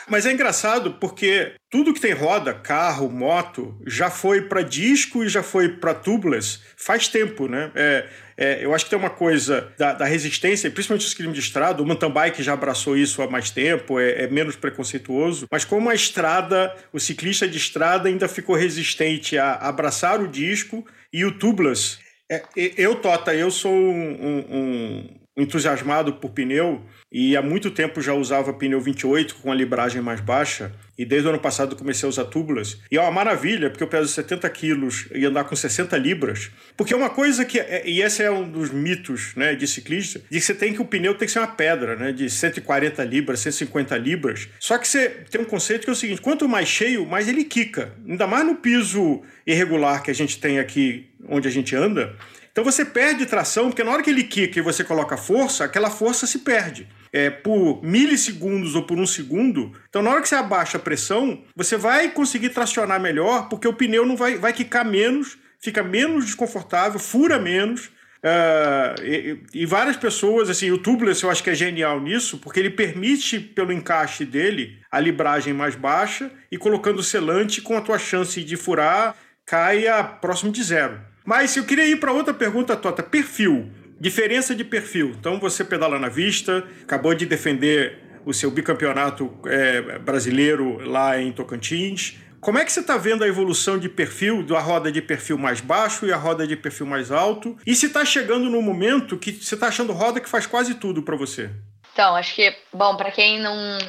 Mas 0.07 0.25
é 0.25 0.31
engraçado 0.31 0.93
porque 0.99 1.53
tudo 1.69 1.93
que 1.93 1.99
tem 1.99 2.13
roda, 2.13 2.53
carro, 2.53 3.09
moto, 3.09 3.75
já 3.87 4.09
foi 4.09 4.43
para 4.43 4.61
disco 4.61 5.23
e 5.23 5.29
já 5.29 5.41
foi 5.41 5.69
para 5.69 5.95
tubeless 5.95 6.59
faz 6.77 7.07
tempo, 7.07 7.47
né? 7.47 7.71
É, 7.73 8.07
é, 8.37 8.65
eu 8.65 8.75
acho 8.75 8.85
que 8.85 8.91
tem 8.91 8.99
uma 8.99 9.09
coisa 9.09 9.71
da, 9.77 9.93
da 9.93 10.05
resistência, 10.05 10.69
principalmente 10.69 11.07
os 11.07 11.13
crimes 11.13 11.33
de 11.33 11.39
estrada, 11.39 11.81
o 11.81 11.85
mountain 11.85 12.11
bike 12.11 12.43
já 12.43 12.53
abraçou 12.53 12.95
isso 12.95 13.21
há 13.21 13.29
mais 13.29 13.49
tempo, 13.49 13.99
é, 13.99 14.23
é, 14.23 14.27
menos 14.27 14.55
preconceituoso, 14.55 15.47
mas 15.49 15.65
como 15.65 15.89
a 15.89 15.95
estrada, 15.95 16.75
o 16.93 16.99
ciclista 16.99 17.47
de 17.47 17.57
estrada 17.57 18.07
ainda 18.07 18.27
ficou 18.27 18.55
resistente 18.55 19.37
a 19.37 19.53
abraçar 19.55 20.21
o 20.21 20.27
disco 20.27 20.85
e 21.11 21.25
o 21.25 21.31
tubeless 21.31 21.97
é, 22.29 22.43
eu, 22.55 23.01
Tota, 23.01 23.33
eu 23.33 23.51
sou 23.51 23.71
um, 23.71 24.45
um, 24.51 25.24
entusiasmado 25.37 26.13
por 26.13 26.31
pneu 26.31 26.81
e 27.11 27.35
há 27.35 27.41
muito 27.41 27.69
tempo 27.71 28.01
já 28.01 28.13
usava 28.13 28.53
pneu 28.53 28.79
28 28.79 29.35
com 29.35 29.51
a 29.51 29.55
libragem 29.55 30.01
mais 30.01 30.21
baixa 30.21 30.71
e 30.97 31.03
desde 31.05 31.27
o 31.27 31.31
ano 31.31 31.39
passado 31.39 31.75
comecei 31.75 32.07
a 32.07 32.09
usar 32.09 32.25
tubulars. 32.25 32.77
E 32.89 32.97
é 32.97 33.01
uma 33.01 33.11
maravilha, 33.11 33.69
porque 33.69 33.83
eu 33.83 33.87
peso 33.87 34.07
70 34.07 34.49
quilos 34.49 35.07
e 35.13 35.25
andar 35.25 35.43
com 35.43 35.55
60 35.55 35.97
libras. 35.97 36.51
Porque 36.77 36.93
é 36.93 36.97
uma 36.97 37.09
coisa 37.09 37.43
que, 37.43 37.59
é, 37.59 37.83
e 37.85 38.01
esse 38.01 38.23
é 38.23 38.31
um 38.31 38.49
dos 38.49 38.71
mitos 38.71 39.35
né, 39.35 39.55
de 39.55 39.67
ciclista, 39.67 40.19
de 40.29 40.39
que 40.39 40.45
você 40.45 40.53
tem 40.53 40.73
que 40.73 40.81
o 40.81 40.85
pneu 40.85 41.13
tem 41.15 41.25
que 41.25 41.31
ser 41.33 41.39
uma 41.39 41.47
pedra, 41.47 41.95
né, 41.95 42.11
de 42.11 42.29
140 42.29 43.03
libras, 43.03 43.41
150 43.41 43.97
libras. 43.97 44.47
Só 44.59 44.77
que 44.77 44.87
você 44.87 45.09
tem 45.29 45.41
um 45.41 45.45
conceito 45.45 45.83
que 45.83 45.89
é 45.89 45.93
o 45.93 45.95
seguinte, 45.95 46.21
quanto 46.21 46.47
mais 46.47 46.67
cheio, 46.67 47.05
mais 47.05 47.27
ele 47.27 47.43
quica. 47.43 47.93
Ainda 48.07 48.25
mais 48.25 48.45
no 48.45 48.55
piso 48.55 49.21
irregular 49.45 50.01
que 50.01 50.11
a 50.11 50.15
gente 50.15 50.39
tem 50.39 50.59
aqui 50.59 51.07
onde 51.27 51.47
a 51.47 51.51
gente 51.51 51.75
anda, 51.75 52.15
então 52.55 52.63
você 52.63 52.85
perde 52.85 53.25
tração, 53.25 53.65
porque 53.65 53.83
na 53.83 53.91
hora 53.91 54.01
que 54.01 54.09
ele 54.09 54.23
quica 54.23 54.59
e 54.59 54.61
você 54.61 54.81
coloca 54.81 55.17
força, 55.17 55.65
aquela 55.65 55.89
força 55.89 56.25
se 56.25 56.39
perde. 56.39 56.87
É, 57.11 57.29
por 57.29 57.83
milissegundos 57.83 58.75
ou 58.75 58.83
por 58.83 58.97
um 58.97 59.05
segundo. 59.05 59.73
Então, 59.89 60.01
na 60.01 60.09
hora 60.09 60.21
que 60.21 60.29
você 60.29 60.35
abaixa 60.35 60.77
a 60.77 60.79
pressão, 60.79 61.43
você 61.53 61.75
vai 61.75 62.11
conseguir 62.11 62.49
tracionar 62.49 62.97
melhor, 62.97 63.49
porque 63.49 63.67
o 63.67 63.73
pneu 63.73 64.05
não 64.05 64.15
vai, 64.15 64.37
vai 64.37 64.53
quicar 64.53 64.85
menos, 64.85 65.37
fica 65.59 65.83
menos 65.83 66.23
desconfortável, 66.23 66.97
fura 66.97 67.37
menos. 67.37 67.87
Uh, 67.87 69.03
e, 69.03 69.43
e, 69.53 69.65
várias 69.65 69.97
pessoas, 69.97 70.49
assim, 70.49 70.71
o 70.71 70.77
tubeless 70.77 71.23
eu 71.23 71.29
acho 71.29 71.43
que 71.43 71.49
é 71.49 71.55
genial 71.55 71.99
nisso, 71.99 72.37
porque 72.37 72.61
ele 72.61 72.69
permite, 72.69 73.37
pelo 73.37 73.73
encaixe 73.73 74.23
dele, 74.23 74.79
a 74.89 74.97
libragem 75.01 75.53
mais 75.53 75.75
baixa 75.75 76.31
e 76.49 76.57
colocando 76.57 77.03
selante 77.03 77.61
com 77.61 77.75
a 77.75 77.81
tua 77.81 77.99
chance 77.99 78.41
de 78.41 78.55
furar 78.55 79.13
cai 79.45 79.89
a 79.89 80.01
próximo 80.05 80.53
de 80.53 80.63
zero. 80.63 81.14
Mas 81.25 81.57
eu 81.57 81.65
queria 81.65 81.87
ir 81.87 81.99
para 81.99 82.11
outra 82.11 82.33
pergunta, 82.33 82.75
Tota. 82.75 83.01
Perfil. 83.01 83.71
Diferença 83.99 84.53
de 84.53 84.63
perfil. 84.63 85.15
Então 85.19 85.39
você 85.39 85.63
pedala 85.63 85.97
na 85.97 86.09
vista, 86.09 86.63
acabou 86.83 87.15
de 87.15 87.25
defender 87.25 87.97
o 88.25 88.33
seu 88.33 88.51
bicampeonato 88.51 89.33
é, 89.45 89.99
brasileiro 89.99 90.79
lá 90.87 91.19
em 91.19 91.31
Tocantins. 91.31 92.17
Como 92.41 92.59
é 92.59 92.65
que 92.65 92.71
você 92.71 92.81
está 92.81 92.97
vendo 92.97 93.23
a 93.23 93.27
evolução 93.27 93.79
de 93.79 93.89
perfil, 93.89 94.43
da 94.43 94.59
roda 94.59 94.91
de 94.91 95.01
perfil 95.01 95.37
mais 95.37 95.61
baixo 95.61 96.05
e 96.05 96.13
a 96.13 96.17
roda 96.17 96.45
de 96.45 96.55
perfil 96.55 96.85
mais 96.85 97.11
alto? 97.11 97.57
E 97.65 97.73
se 97.73 97.87
está 97.87 98.05
chegando 98.05 98.49
no 98.49 98.61
momento 98.61 99.17
que 99.17 99.31
você 99.31 99.55
está 99.55 99.67
achando 99.67 99.93
roda 99.93 100.19
que 100.19 100.29
faz 100.29 100.45
quase 100.45 100.75
tudo 100.75 101.01
para 101.01 101.15
você? 101.15 101.49
Então, 101.91 102.15
acho 102.15 102.35
que, 102.35 102.55
bom, 102.73 102.97
para 102.97 103.09
quem 103.09 103.39
não, 103.39 103.79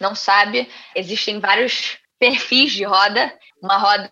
não 0.00 0.14
sabe, 0.14 0.68
existem 0.94 1.40
vários 1.40 1.98
perfis 2.18 2.72
de 2.72 2.84
roda. 2.84 3.30
Uma 3.60 3.76
roda 3.76 4.08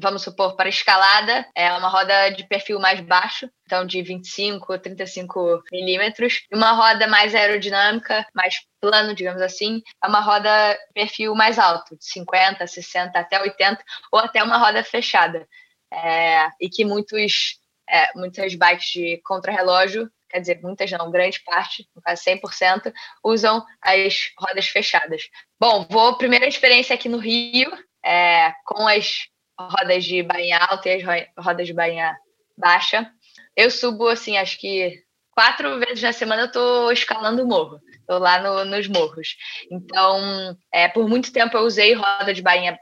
vamos 0.00 0.22
supor, 0.22 0.56
para 0.56 0.68
escalada, 0.68 1.46
é 1.54 1.70
uma 1.72 1.88
roda 1.88 2.30
de 2.30 2.44
perfil 2.46 2.78
mais 2.78 3.00
baixo, 3.00 3.50
então 3.66 3.84
de 3.84 4.02
25, 4.02 4.78
35 4.78 5.62
milímetros, 5.72 6.42
e 6.50 6.56
uma 6.56 6.72
roda 6.72 7.06
mais 7.06 7.34
aerodinâmica, 7.34 8.26
mais 8.34 8.56
plano, 8.80 9.14
digamos 9.14 9.42
assim, 9.42 9.82
é 10.02 10.06
uma 10.06 10.20
roda 10.20 10.78
perfil 10.94 11.34
mais 11.34 11.58
alto, 11.58 11.96
de 11.96 12.04
50, 12.04 12.66
60 12.66 13.18
até 13.18 13.40
80, 13.40 13.82
ou 14.12 14.20
até 14.20 14.42
uma 14.42 14.58
roda 14.58 14.82
fechada. 14.84 15.46
É, 15.92 16.48
e 16.60 16.68
que 16.68 16.84
muitos, 16.84 17.58
é, 17.88 18.12
muitas 18.14 18.54
bikes 18.54 18.90
de 18.92 19.20
contrarrelógio 19.24 20.10
quer 20.28 20.40
dizer, 20.40 20.60
muitas 20.62 20.90
não, 20.90 21.10
grande 21.10 21.40
parte, 21.42 21.88
no 21.96 22.02
caso 22.02 22.22
100%, 22.22 22.92
usam 23.24 23.64
as 23.80 24.30
rodas 24.38 24.68
fechadas. 24.68 25.22
Bom, 25.58 25.86
vou 25.88 26.18
primeira 26.18 26.46
experiência 26.46 26.94
aqui 26.94 27.08
no 27.08 27.16
Rio, 27.16 27.70
é, 28.04 28.52
com 28.64 28.86
as 28.86 29.28
rodas 29.58 30.04
de 30.04 30.22
bainha 30.22 30.58
alta 30.58 30.88
e 30.88 31.02
as 31.02 31.26
rodas 31.36 31.66
de 31.66 31.72
bainha 31.72 32.16
baixa. 32.56 33.10
Eu 33.56 33.70
subo, 33.70 34.08
assim, 34.08 34.36
acho 34.36 34.58
que 34.58 35.02
quatro 35.32 35.78
vezes 35.78 36.02
na 36.02 36.12
semana 36.12 36.42
eu 36.42 36.52
tô 36.52 36.90
escalando 36.90 37.42
o 37.42 37.46
morro. 37.46 37.80
Tô 38.06 38.18
lá 38.18 38.40
no, 38.40 38.64
nos 38.64 38.88
morros. 38.88 39.36
Então, 39.70 40.56
é, 40.72 40.88
por 40.88 41.08
muito 41.08 41.32
tempo 41.32 41.56
eu 41.56 41.62
usei 41.62 41.92
roda 41.92 42.32
de 42.32 42.42
bainha 42.42 42.78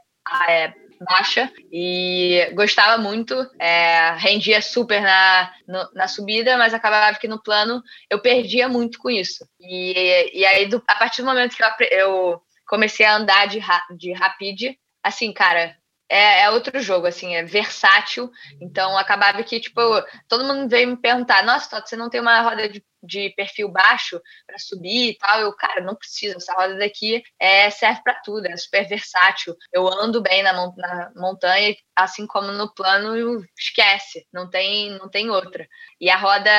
é, 0.47 0.73
baixa 0.99 1.51
e 1.71 2.49
gostava 2.53 2.97
muito, 2.97 3.35
é, 3.59 4.11
rendia 4.17 4.61
super 4.61 5.01
na, 5.01 5.53
no, 5.67 5.89
na 5.93 6.07
subida, 6.07 6.57
mas 6.57 6.73
acabava 6.73 7.17
que 7.17 7.27
no 7.27 7.41
plano 7.41 7.81
eu 8.09 8.21
perdia 8.21 8.67
muito 8.67 8.97
com 8.99 9.09
isso. 9.09 9.45
E, 9.59 10.31
e 10.33 10.45
aí, 10.45 10.67
do, 10.67 10.81
a 10.87 10.95
partir 10.95 11.21
do 11.21 11.27
momento 11.27 11.55
que 11.55 11.63
eu, 11.63 11.69
eu 11.91 12.41
comecei 12.67 13.05
a 13.05 13.15
andar 13.15 13.47
de, 13.47 13.59
de 13.97 14.13
rapid, 14.13 14.75
assim, 15.03 15.31
cara, 15.33 15.75
é, 16.09 16.43
é, 16.43 16.49
outro 16.49 16.79
jogo, 16.79 17.05
assim, 17.05 17.35
é 17.35 17.43
versátil. 17.43 18.31
Então, 18.61 18.97
acabava 18.97 19.43
que, 19.43 19.59
tipo, 19.59 19.81
todo 20.27 20.45
mundo 20.45 20.69
veio 20.69 20.87
me 20.87 20.97
perguntar: 20.97 21.43
nossa, 21.43 21.69
Toto, 21.69 21.89
você 21.89 21.95
não 21.95 22.09
tem 22.09 22.21
uma 22.21 22.41
roda 22.41 22.69
de, 22.69 22.83
de 23.03 23.29
perfil 23.31 23.69
baixo 23.69 24.21
para 24.45 24.57
subir 24.57 25.09
e 25.11 25.17
tal? 25.17 25.41
Eu, 25.41 25.53
cara, 25.53 25.81
não 25.81 25.95
precisa. 25.95 26.37
Essa 26.37 26.53
roda 26.53 26.77
daqui 26.77 27.21
é, 27.39 27.69
serve 27.69 28.01
para 28.03 28.15
tudo, 28.21 28.47
é 28.47 28.55
super 28.55 28.87
versátil. 28.87 29.55
Eu 29.73 29.87
ando 29.87 30.21
bem 30.21 30.41
na, 30.43 30.53
na 30.53 31.11
montanha, 31.15 31.75
assim 31.95 32.25
como 32.25 32.51
no 32.51 32.73
plano, 32.73 33.45
esquece, 33.57 34.25
não 34.31 34.49
tem, 34.49 34.91
não 34.91 35.09
tem 35.09 35.29
outra. 35.29 35.67
E 35.99 36.09
a 36.09 36.17
roda, 36.17 36.49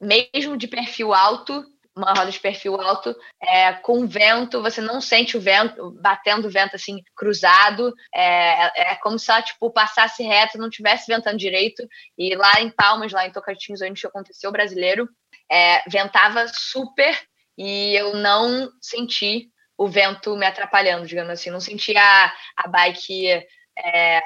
mesmo 0.00 0.56
de 0.56 0.66
perfil 0.66 1.12
alto, 1.12 1.64
uma 2.00 2.12
roda 2.12 2.30
de 2.30 2.40
perfil 2.40 2.80
alto, 2.80 3.14
é, 3.40 3.72
com 3.74 4.06
vento, 4.06 4.62
você 4.62 4.80
não 4.80 5.00
sente 5.00 5.36
o 5.36 5.40
vento, 5.40 5.90
batendo 6.00 6.48
o 6.48 6.50
vento 6.50 6.76
assim, 6.76 7.02
cruzado, 7.14 7.94
é, 8.14 8.92
é 8.92 8.94
como 8.96 9.18
se 9.18 9.30
ela, 9.30 9.42
tipo, 9.42 9.70
passasse 9.70 10.22
reto, 10.22 10.58
não 10.58 10.70
tivesse 10.70 11.06
ventando 11.06 11.36
direito, 11.36 11.86
e 12.16 12.34
lá 12.34 12.60
em 12.60 12.70
Palmas, 12.70 13.12
lá 13.12 13.26
em 13.26 13.32
Tocantins, 13.32 13.82
onde 13.82 14.06
aconteceu 14.06 14.50
o 14.50 14.52
brasileiro, 14.52 15.08
é, 15.50 15.82
ventava 15.88 16.46
super, 16.48 17.18
e 17.56 17.94
eu 17.94 18.14
não 18.14 18.70
senti 18.80 19.50
o 19.76 19.88
vento 19.88 20.36
me 20.36 20.46
atrapalhando, 20.46 21.06
digamos 21.06 21.32
assim, 21.32 21.50
não 21.50 21.60
senti 21.60 21.96
a, 21.96 22.32
a 22.56 22.68
bike 22.68 23.46
é, 23.78 24.20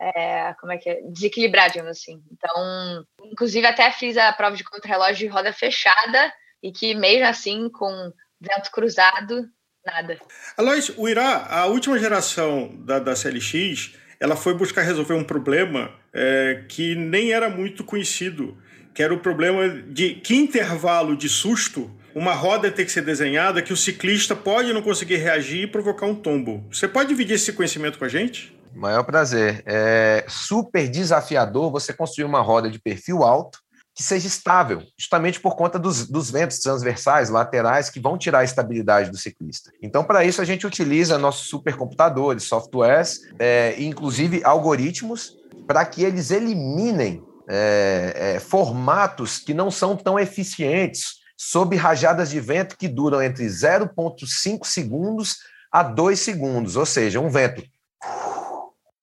é, 0.00 0.54
como 0.60 0.72
é 0.72 0.78
que 0.78 0.88
é? 0.88 1.00
desequilibrar, 1.02 1.70
digamos 1.70 1.90
assim. 1.90 2.22
Então, 2.32 3.04
inclusive 3.24 3.66
até 3.66 3.90
fiz 3.90 4.16
a 4.16 4.32
prova 4.32 4.56
de 4.56 4.64
contra-relógio 4.64 5.16
de 5.16 5.26
roda 5.26 5.52
fechada 5.52 6.32
e 6.64 6.72
que 6.72 6.94
mesmo 6.94 7.26
assim, 7.26 7.68
com 7.68 8.10
vento 8.40 8.70
cruzado, 8.72 9.46
nada. 9.84 10.18
Alois, 10.56 10.90
o 10.96 11.06
Irá, 11.06 11.46
a 11.50 11.66
última 11.66 11.98
geração 11.98 12.74
da, 12.78 12.98
da 12.98 13.14
CLX, 13.14 13.92
ela 14.18 14.34
foi 14.34 14.54
buscar 14.54 14.80
resolver 14.80 15.12
um 15.12 15.22
problema 15.22 15.92
é, 16.10 16.64
que 16.66 16.94
nem 16.94 17.32
era 17.32 17.50
muito 17.50 17.84
conhecido, 17.84 18.56
que 18.94 19.02
era 19.02 19.12
o 19.12 19.20
problema 19.20 19.68
de 19.68 20.14
que 20.14 20.34
intervalo 20.34 21.14
de 21.14 21.28
susto 21.28 21.94
uma 22.14 22.32
roda 22.32 22.70
tem 22.70 22.86
que 22.86 22.92
ser 22.92 23.02
desenhada 23.02 23.60
que 23.60 23.72
o 23.72 23.76
ciclista 23.76 24.36
pode 24.36 24.72
não 24.72 24.80
conseguir 24.80 25.16
reagir 25.16 25.64
e 25.64 25.66
provocar 25.66 26.06
um 26.06 26.14
tombo. 26.14 26.64
Você 26.70 26.86
pode 26.86 27.08
dividir 27.08 27.34
esse 27.34 27.52
conhecimento 27.52 27.98
com 27.98 28.04
a 28.04 28.08
gente? 28.08 28.56
Maior 28.72 29.02
prazer. 29.02 29.64
É 29.66 30.24
super 30.28 30.88
desafiador 30.88 31.72
você 31.72 31.92
construir 31.92 32.24
uma 32.24 32.40
roda 32.40 32.70
de 32.70 32.78
perfil 32.78 33.24
alto 33.24 33.63
que 33.94 34.02
seja 34.02 34.26
estável, 34.26 34.82
justamente 34.98 35.38
por 35.38 35.54
conta 35.54 35.78
dos, 35.78 36.08
dos, 36.08 36.28
ventos 36.28 36.58
transversais, 36.58 37.30
laterais, 37.30 37.88
que 37.88 38.00
vão 38.00 38.18
tirar 38.18 38.40
a 38.40 38.44
estabilidade 38.44 39.10
do 39.10 39.16
ciclista. 39.16 39.70
Então, 39.80 40.02
para 40.02 40.24
isso, 40.24 40.42
a 40.42 40.44
gente 40.44 40.66
utiliza 40.66 41.16
nossos 41.16 41.48
supercomputadores, 41.48 42.42
softwares, 42.42 43.20
é, 43.38 43.76
inclusive 43.78 44.42
algoritmos, 44.44 45.36
para 45.66 45.84
que 45.84 46.02
eles 46.02 46.32
eliminem 46.32 47.22
é, 47.48 48.34
é, 48.36 48.40
formatos 48.40 49.38
que 49.38 49.54
não 49.54 49.70
são 49.70 49.96
tão 49.96 50.18
eficientes 50.18 51.22
sob 51.36 51.76
rajadas 51.76 52.30
de 52.30 52.40
vento 52.40 52.76
que 52.76 52.88
duram 52.88 53.22
entre 53.22 53.46
0,5 53.46 54.66
segundos 54.66 55.36
a 55.70 55.82
2 55.82 56.18
segundos, 56.18 56.76
ou 56.76 56.86
seja, 56.86 57.20
um 57.20 57.28
vento. 57.28 57.62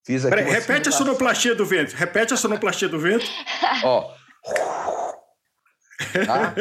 Fiz 0.04 0.24
aqui 0.26 0.42
repete 0.42 0.88
a 0.88 0.92
sonoplastia 0.92 1.54
do 1.54 1.64
vento. 1.64 1.94
Repete 1.94 2.34
a 2.34 2.36
sonoplastia 2.36 2.88
do 2.88 2.98
vento. 2.98 3.24
Ó. 3.84 4.12
Tá? 6.26 6.54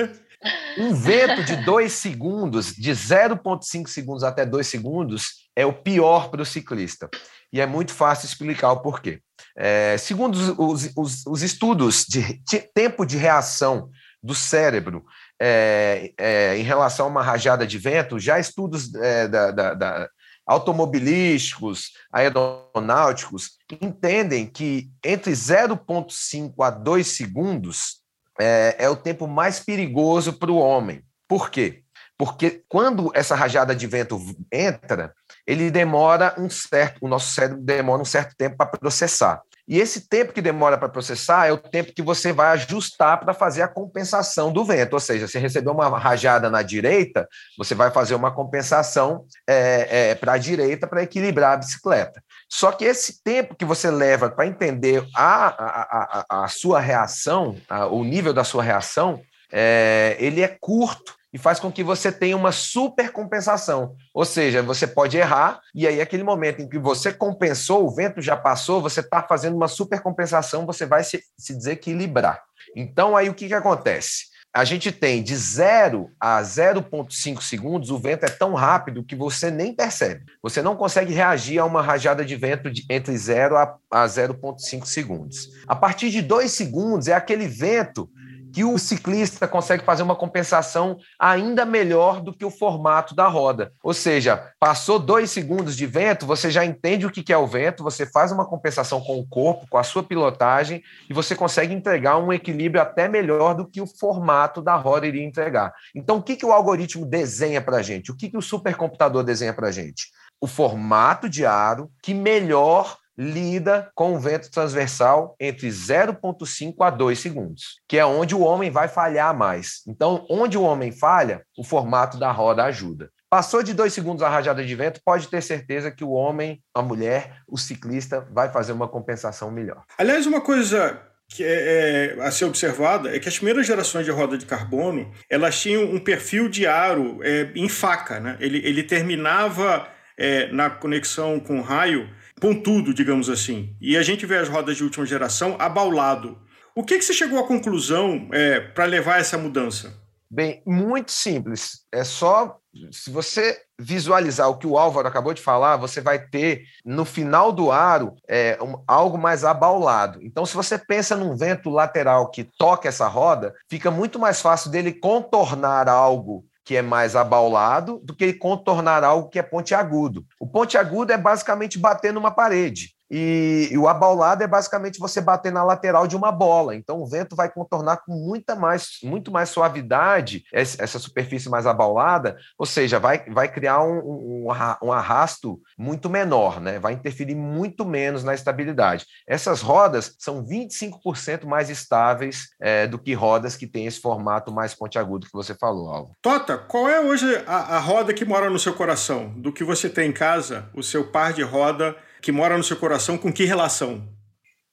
Um 0.78 0.94
vento 0.96 1.44
de 1.44 1.56
2 1.58 1.92
segundos, 1.92 2.74
de 2.74 2.92
0,5 2.92 3.88
segundos 3.88 4.24
até 4.24 4.46
2 4.46 4.66
segundos, 4.66 5.48
é 5.56 5.66
o 5.66 5.74
pior 5.74 6.30
para 6.30 6.42
o 6.42 6.46
ciclista. 6.46 7.10
E 7.54 7.62
é 7.62 7.68
muito 7.68 7.94
fácil 7.94 8.26
explicar 8.26 8.72
o 8.72 8.82
porquê. 8.82 9.22
É, 9.56 9.98
segundo 9.98 10.36
os, 10.36 10.92
os, 10.96 11.26
os, 11.28 11.42
estudos 11.44 12.06
de 12.06 12.40
tempo 12.74 13.06
de 13.06 13.18
reação 13.18 13.90
do 14.24 14.34
cérebro 14.34 15.04
é, 15.40 16.14
é, 16.18 16.58
em 16.58 16.64
relação 16.64 17.08
a 17.08 17.10
uma 17.10 17.24
rajada 17.24 17.68
de 17.68 17.78
vento, 17.78 18.20
já 18.20 18.40
estudos 18.40 18.94
é, 18.96 19.28
da, 19.28 19.52
da, 19.52 19.74
da 19.74 20.10
automobilísticos, 20.46 21.92
aeronáuticos, 22.12 23.52
entendem 23.82 24.46
que 24.46 24.90
entre 25.04 25.32
0,5 25.32 26.54
a 26.66 26.70
2 26.70 27.08
segundos 27.08 28.01
é, 28.42 28.76
é 28.80 28.90
o 28.90 28.96
tempo 28.96 29.28
mais 29.28 29.60
perigoso 29.60 30.34
para 30.34 30.52
o 30.52 30.58
homem. 30.58 31.04
Por 31.28 31.50
quê? 31.50 31.84
Porque 32.18 32.64
quando 32.68 33.12
essa 33.14 33.36
rajada 33.36 33.76
de 33.76 33.88
vento 33.88 34.20
entra, 34.52 35.14
ele 35.46 35.72
demora 35.72 36.36
um 36.38 36.50
certo, 36.50 37.00
o 37.02 37.08
nosso 37.08 37.34
cérebro 37.34 37.62
demora 37.62 38.02
um 38.02 38.06
certo 38.06 38.36
tempo 38.36 38.58
para 38.58 38.68
processar. 38.68 39.42
E 39.68 39.80
esse 39.80 40.10
tempo 40.10 40.34
que 40.34 40.42
demora 40.42 40.78
para 40.78 40.90
processar 40.90 41.48
é 41.48 41.52
o 41.52 41.58
tempo 41.58 41.94
que 41.94 42.02
você 42.02 42.34
vai 42.34 42.48
ajustar 42.54 43.20
para 43.20 43.34
fazer 43.34 43.62
a 43.62 43.68
compensação 43.68 44.52
do 44.52 44.66
vento. 44.66 44.94
Ou 44.94 45.00
seja, 45.00 45.28
se 45.28 45.40
recebeu 45.40 45.72
uma 45.72 45.98
rajada 45.98 46.50
na 46.50 46.62
direita, 46.62 47.28
você 47.58 47.74
vai 47.74 47.90
fazer 47.90 48.16
uma 48.16 48.34
compensação 48.34 49.26
é, 49.48 50.10
é, 50.10 50.16
para 50.16 50.34
a 50.34 50.38
direita 50.38 50.88
para 50.88 51.04
equilibrar 51.04 51.54
a 51.54 51.58
bicicleta. 51.58 52.22
Só 52.52 52.74
que 52.74 52.84
esse 52.84 53.24
tempo 53.24 53.56
que 53.56 53.64
você 53.64 53.90
leva 53.90 54.30
para 54.30 54.46
entender 54.46 55.08
a, 55.16 55.48
a, 55.48 56.26
a, 56.30 56.44
a, 56.44 56.48
sua 56.50 56.82
reação, 56.82 57.56
a, 57.70 57.86
o 57.86 58.04
nível 58.04 58.34
da 58.34 58.44
sua 58.44 58.62
reação, 58.62 59.22
é, 59.50 60.18
ele 60.20 60.42
é 60.42 60.50
curto 60.50 61.16
e 61.32 61.38
faz 61.38 61.62
com 61.62 61.72
que 61.72 61.82
você 61.82 62.12
tenha 62.12 62.36
uma 62.36 62.52
supercompensação. 62.52 63.96
Ou 64.14 64.26
seja, 64.26 64.62
você 64.62 64.86
pode 64.86 65.18
errar, 65.18 65.62
e 65.74 65.88
aí, 65.88 66.02
aquele 66.02 66.24
momento 66.24 66.62
em 66.62 66.68
que 66.68 66.78
você 66.78 67.14
compensou, 67.14 67.86
o 67.86 67.96
vento 67.96 68.22
já 68.22 68.36
passou, 68.36 68.82
você 68.82 69.00
está 69.00 69.24
fazendo 69.24 69.56
uma 69.56 69.70
supercompensação, 69.70 70.66
você 70.66 70.86
vai 70.86 71.06
se, 71.06 71.24
se 71.38 71.56
desequilibrar. 71.56 72.44
Então, 72.76 73.16
aí 73.16 73.30
o 73.30 73.34
que, 73.34 73.48
que 73.48 73.54
acontece? 73.54 74.26
A 74.54 74.66
gente 74.66 74.92
tem 74.92 75.24
de 75.24 75.34
0 75.34 76.12
a 76.20 76.42
0,5 76.42 77.42
segundos, 77.42 77.90
o 77.90 77.98
vento 77.98 78.26
é 78.26 78.30
tão 78.30 78.54
rápido 78.54 79.04
que 79.04 79.16
você 79.16 79.50
nem 79.50 79.74
percebe. 79.74 80.26
Você 80.44 80.62
não 80.62 80.76
consegue 80.76 81.14
reagir 81.14 81.58
a 81.58 81.64
uma 81.64 81.82
rajada 81.82 82.26
de 82.26 82.36
vento 82.36 82.70
de 82.70 82.86
entre 82.90 83.18
0 83.18 83.56
a, 83.56 83.78
a 83.90 84.06
0,5 84.06 84.86
segundos. 84.86 85.48
A 85.66 85.76
partir 85.76 86.10
de 86.10 86.22
2 86.22 86.52
segundos, 86.52 87.08
é 87.08 87.14
aquele 87.14 87.48
vento 87.48 88.10
que 88.52 88.64
o 88.64 88.78
ciclista 88.78 89.48
consegue 89.48 89.84
fazer 89.84 90.04
uma 90.04 90.16
compensação 90.16 90.98
ainda 91.18 91.66
melhor 91.66 92.22
do 92.22 92.34
que 92.34 92.46
o 92.46 92.52
formato 92.52 93.16
da 93.16 93.28
roda. 93.28 93.72
Ou 93.84 93.94
seja, 93.94 94.52
passou 94.60 95.00
dois 95.00 95.32
segundos 95.32 95.76
de 95.76 95.86
vento, 95.86 96.26
você 96.26 96.52
já 96.52 96.66
entende 96.66 97.06
o 97.06 97.12
que 97.12 97.32
é 97.32 97.38
o 97.38 97.48
vento, 97.48 97.84
você 97.84 98.06
faz 98.06 98.32
uma 98.32 98.46
compensação 98.46 99.02
com 99.02 99.20
o 99.20 99.28
corpo, 99.28 99.68
com 99.70 99.78
a 99.78 99.84
sua 99.84 100.04
pilotagem, 100.04 100.84
e 101.10 101.14
você 101.14 101.36
consegue 101.36 101.74
entregar 101.74 102.18
um 102.18 102.34
equilíbrio 102.34 102.82
até 102.82 103.08
melhor 103.08 103.54
do 103.54 103.68
que 103.68 103.82
o 103.82 103.88
formato 103.88 104.62
da 104.62 104.76
roda 104.76 105.08
iria 105.08 105.24
entregar. 105.24 105.74
Então, 105.96 106.18
o 106.18 106.24
que, 106.24 106.36
que 106.36 106.46
o 106.46 106.52
algoritmo 106.52 107.06
desenha 107.06 107.62
para 107.62 107.78
a 107.78 107.82
gente? 107.82 108.12
O 108.12 108.16
que, 108.16 108.30
que 108.30 108.38
o 108.38 108.42
supercomputador 108.42 109.24
desenha 109.24 109.54
para 109.54 109.68
a 109.68 109.72
gente? 109.72 110.10
O 110.40 110.48
formato 110.48 111.30
de 111.30 111.46
aro 111.46 111.92
que 112.02 112.14
melhor 112.14 112.98
lida 113.22 113.92
com 113.94 114.16
o 114.16 114.20
vento 114.20 114.50
transversal 114.50 115.36
entre 115.40 115.70
0,5 115.70 116.76
a 116.80 116.90
2 116.90 117.20
segundos, 117.20 117.80
que 117.88 117.98
é 117.98 118.06
onde 118.06 118.34
o 118.34 118.42
homem 118.42 118.72
vai 118.72 118.88
falhar 118.88 119.38
mais. 119.38 119.84
Então, 119.88 120.26
onde 120.28 120.58
o 120.58 120.64
homem 120.64 120.92
falha, 120.92 121.44
o 121.56 121.64
formato 121.64 122.18
da 122.18 122.32
roda 122.32 122.64
ajuda. 122.64 123.12
Passou 123.30 123.62
de 123.62 123.74
dois 123.74 123.94
segundos 123.94 124.24
a 124.24 124.30
rajada 124.30 124.66
de 124.66 124.76
vento, 124.76 125.00
pode 125.06 125.28
ter 125.28 125.42
certeza 125.42 125.92
que 125.92 126.04
o 126.04 126.10
homem, 126.10 126.62
a 126.74 126.82
mulher, 126.82 127.38
o 127.48 127.58
ciclista 127.58 128.28
vai 128.32 128.52
fazer 128.52 128.74
uma 128.74 128.88
compensação 128.88 129.50
melhor. 129.52 129.84
Aliás, 129.98 130.26
uma 130.26 130.42
coisa 130.42 131.00
que 131.30 131.44
é, 131.44 132.18
é, 132.18 132.24
a 132.24 132.32
ser 132.32 132.46
observada 132.46 133.16
é 133.16 133.20
que 133.20 133.30
as 133.30 133.38
primeiras 133.38 133.66
gerações 133.66 134.04
de 134.04 134.12
roda 134.12 134.38
de 134.38 134.46
carbono 134.46 135.10
elas 135.30 135.62
tinham 135.62 135.84
um 135.84 136.00
perfil 136.00 136.50
de 136.50 136.68
aro 136.68 137.20
é, 137.24 137.50
em 137.56 137.70
faca, 137.70 138.20
né? 138.20 138.36
Ele, 138.40 138.58
ele 138.66 138.84
terminava 138.84 139.88
é, 140.18 140.52
na 140.52 140.70
conexão 140.70 141.40
com 141.40 141.60
o 141.60 141.62
raio 141.62 142.10
pontudo, 142.42 142.94
digamos 142.94 143.30
assim. 143.30 143.76
E 143.80 143.96
a 143.96 144.02
gente 144.02 144.26
vê 144.26 144.38
as 144.38 144.50
rodas 144.50 144.76
de 144.76 144.84
última 144.84 145.06
geração 145.06 145.56
abaulado. 145.60 146.38
O 146.76 146.84
que, 146.84 146.98
que 146.98 147.06
você 147.06 147.14
chegou 147.14 147.40
à 147.40 147.48
conclusão 147.48 148.28
é, 148.34 148.60
para 148.60 148.86
levar 148.86 149.20
essa 149.20 149.38
mudança? 149.38 149.94
Bem, 150.30 150.64
muito 150.66 151.12
simples. 151.12 151.86
É 151.92 152.04
só 152.04 152.58
se 152.92 153.12
você 153.12 153.62
visualizar 153.78 154.50
o 154.50 154.58
que 154.58 154.66
o 154.66 154.78
Álvaro 154.78 155.08
acabou 155.08 155.34
de 155.34 155.42
falar, 155.42 155.76
você 155.76 156.00
vai 156.00 156.20
ter 156.20 156.64
no 156.86 157.04
final 157.04 157.52
do 157.52 157.70
aro 157.70 158.16
é, 158.28 158.58
um, 158.62 158.82
algo 158.88 159.18
mais 159.18 159.44
abaulado. 159.44 160.20
Então, 160.24 160.46
se 160.46 160.56
você 160.56 160.78
pensa 160.78 161.16
num 161.18 161.36
vento 161.36 161.70
lateral 161.70 162.32
que 162.32 162.46
toca 162.58 162.88
essa 162.88 163.08
roda, 163.08 163.54
fica 163.70 163.92
muito 163.92 164.18
mais 164.18 164.42
fácil 164.42 164.72
dele 164.72 164.94
contornar 164.94 165.90
algo 165.90 166.46
que 166.64 166.76
é 166.76 166.82
mais 166.82 167.16
abaulado 167.16 168.00
do 168.04 168.16
que 168.16 168.34
contornar 168.34 169.04
algo 169.04 169.30
que 169.30 169.40
é 169.40 169.44
pontiagudo. 169.44 170.26
O 170.40 170.48
pontiagudo 170.48 171.12
é 171.12 171.18
basicamente 171.18 171.80
bater 171.80 172.14
numa 172.14 172.32
parede. 172.32 172.96
E, 173.12 173.68
e, 173.70 173.78
o 173.78 173.90
abaulado 173.90 174.42
é 174.42 174.48
basicamente 174.48 174.98
você 174.98 175.20
bater 175.20 175.52
na 175.52 175.66
lateral 175.66 176.08
de 176.08 176.16
uma 176.16 176.32
bola. 176.32 176.74
Então 176.74 177.02
o 177.02 177.06
vento 177.06 177.36
vai 177.36 177.52
contornar 177.52 177.98
com 177.98 178.14
muita 178.14 178.56
mais, 178.56 179.00
muito 179.04 179.30
mais 179.30 179.50
suavidade 179.50 180.46
essa 180.54 180.98
superfície 180.98 181.50
mais 181.50 181.68
abaulada, 181.68 182.38
ou 182.58 182.66
seja, 182.66 183.00
vai, 183.00 183.26
vai 183.30 183.52
criar 183.52 183.84
um, 183.84 184.00
um, 184.00 184.48
um 184.82 184.92
arrasto 184.94 185.60
muito 185.78 186.10
menor, 186.10 186.62
né? 186.62 186.80
vai 186.80 186.94
interferir 186.94 187.36
muito 187.36 187.86
menos 187.86 188.24
na 188.24 188.34
estabilidade. 188.34 189.06
Essas 189.28 189.62
rodas 189.62 190.16
são 190.18 190.46
25% 190.46 191.46
mais 191.46 191.70
estáveis 191.70 192.50
é, 192.62 192.88
do 192.88 192.98
que 192.98 193.14
rodas 193.14 193.58
que 193.58 193.68
têm 193.68 193.88
esse 193.88 194.00
formato 194.00 194.54
mais 194.54 194.74
pontiagudo 194.74 195.28
que 195.28 195.34
você 195.34 195.54
falou, 195.54 195.90
Alvo. 195.90 196.16
Tota, 196.22 196.58
qual 196.58 196.88
é 196.88 197.02
hoje 197.02 197.26
a, 197.46 197.76
a 197.76 197.80
roda 197.80 198.14
que 198.14 198.24
mora 198.24 198.50
no 198.50 198.60
seu 198.60 198.74
coração? 198.74 199.34
Do 199.36 199.52
que 199.52 199.64
você 199.64 199.90
tem 199.90 200.10
em 200.10 200.14
casa, 200.14 200.70
o 200.74 200.82
seu 200.82 201.12
par 201.12 201.34
de 201.34 201.44
roda 201.44 201.96
que 202.22 202.32
mora 202.32 202.58
no 202.58 202.64
seu 202.64 202.78
coração, 202.78 203.18
com 203.18 203.32
que 203.32 203.46
relação? 203.46 204.08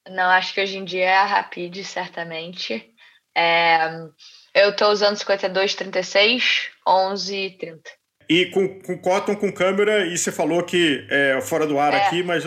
Não, 0.08 0.30
acho 0.30 0.54
que 0.54 0.60
hoje 0.60 0.78
em 0.78 0.84
dia 0.84 1.04
é 1.04 1.16
a 1.16 1.24
Rapid, 1.24 1.76
certamente. 1.84 2.84
É, 3.36 3.90
eu 4.54 4.70
estou 4.70 4.90
usando 4.90 5.16
52, 5.16 5.74
36, 5.74 6.70
11 6.86 7.56
30. 7.58 7.90
E 8.28 8.46
com, 8.46 8.80
com 8.80 8.98
Cotton 8.98 9.36
com 9.36 9.50
câmera, 9.50 10.06
e 10.06 10.18
você 10.18 10.30
falou 10.30 10.62
que 10.62 11.06
é 11.08 11.40
fora 11.40 11.66
do 11.66 11.78
ar 11.78 11.94
é. 11.94 11.96
aqui, 11.96 12.22
mas 12.22 12.44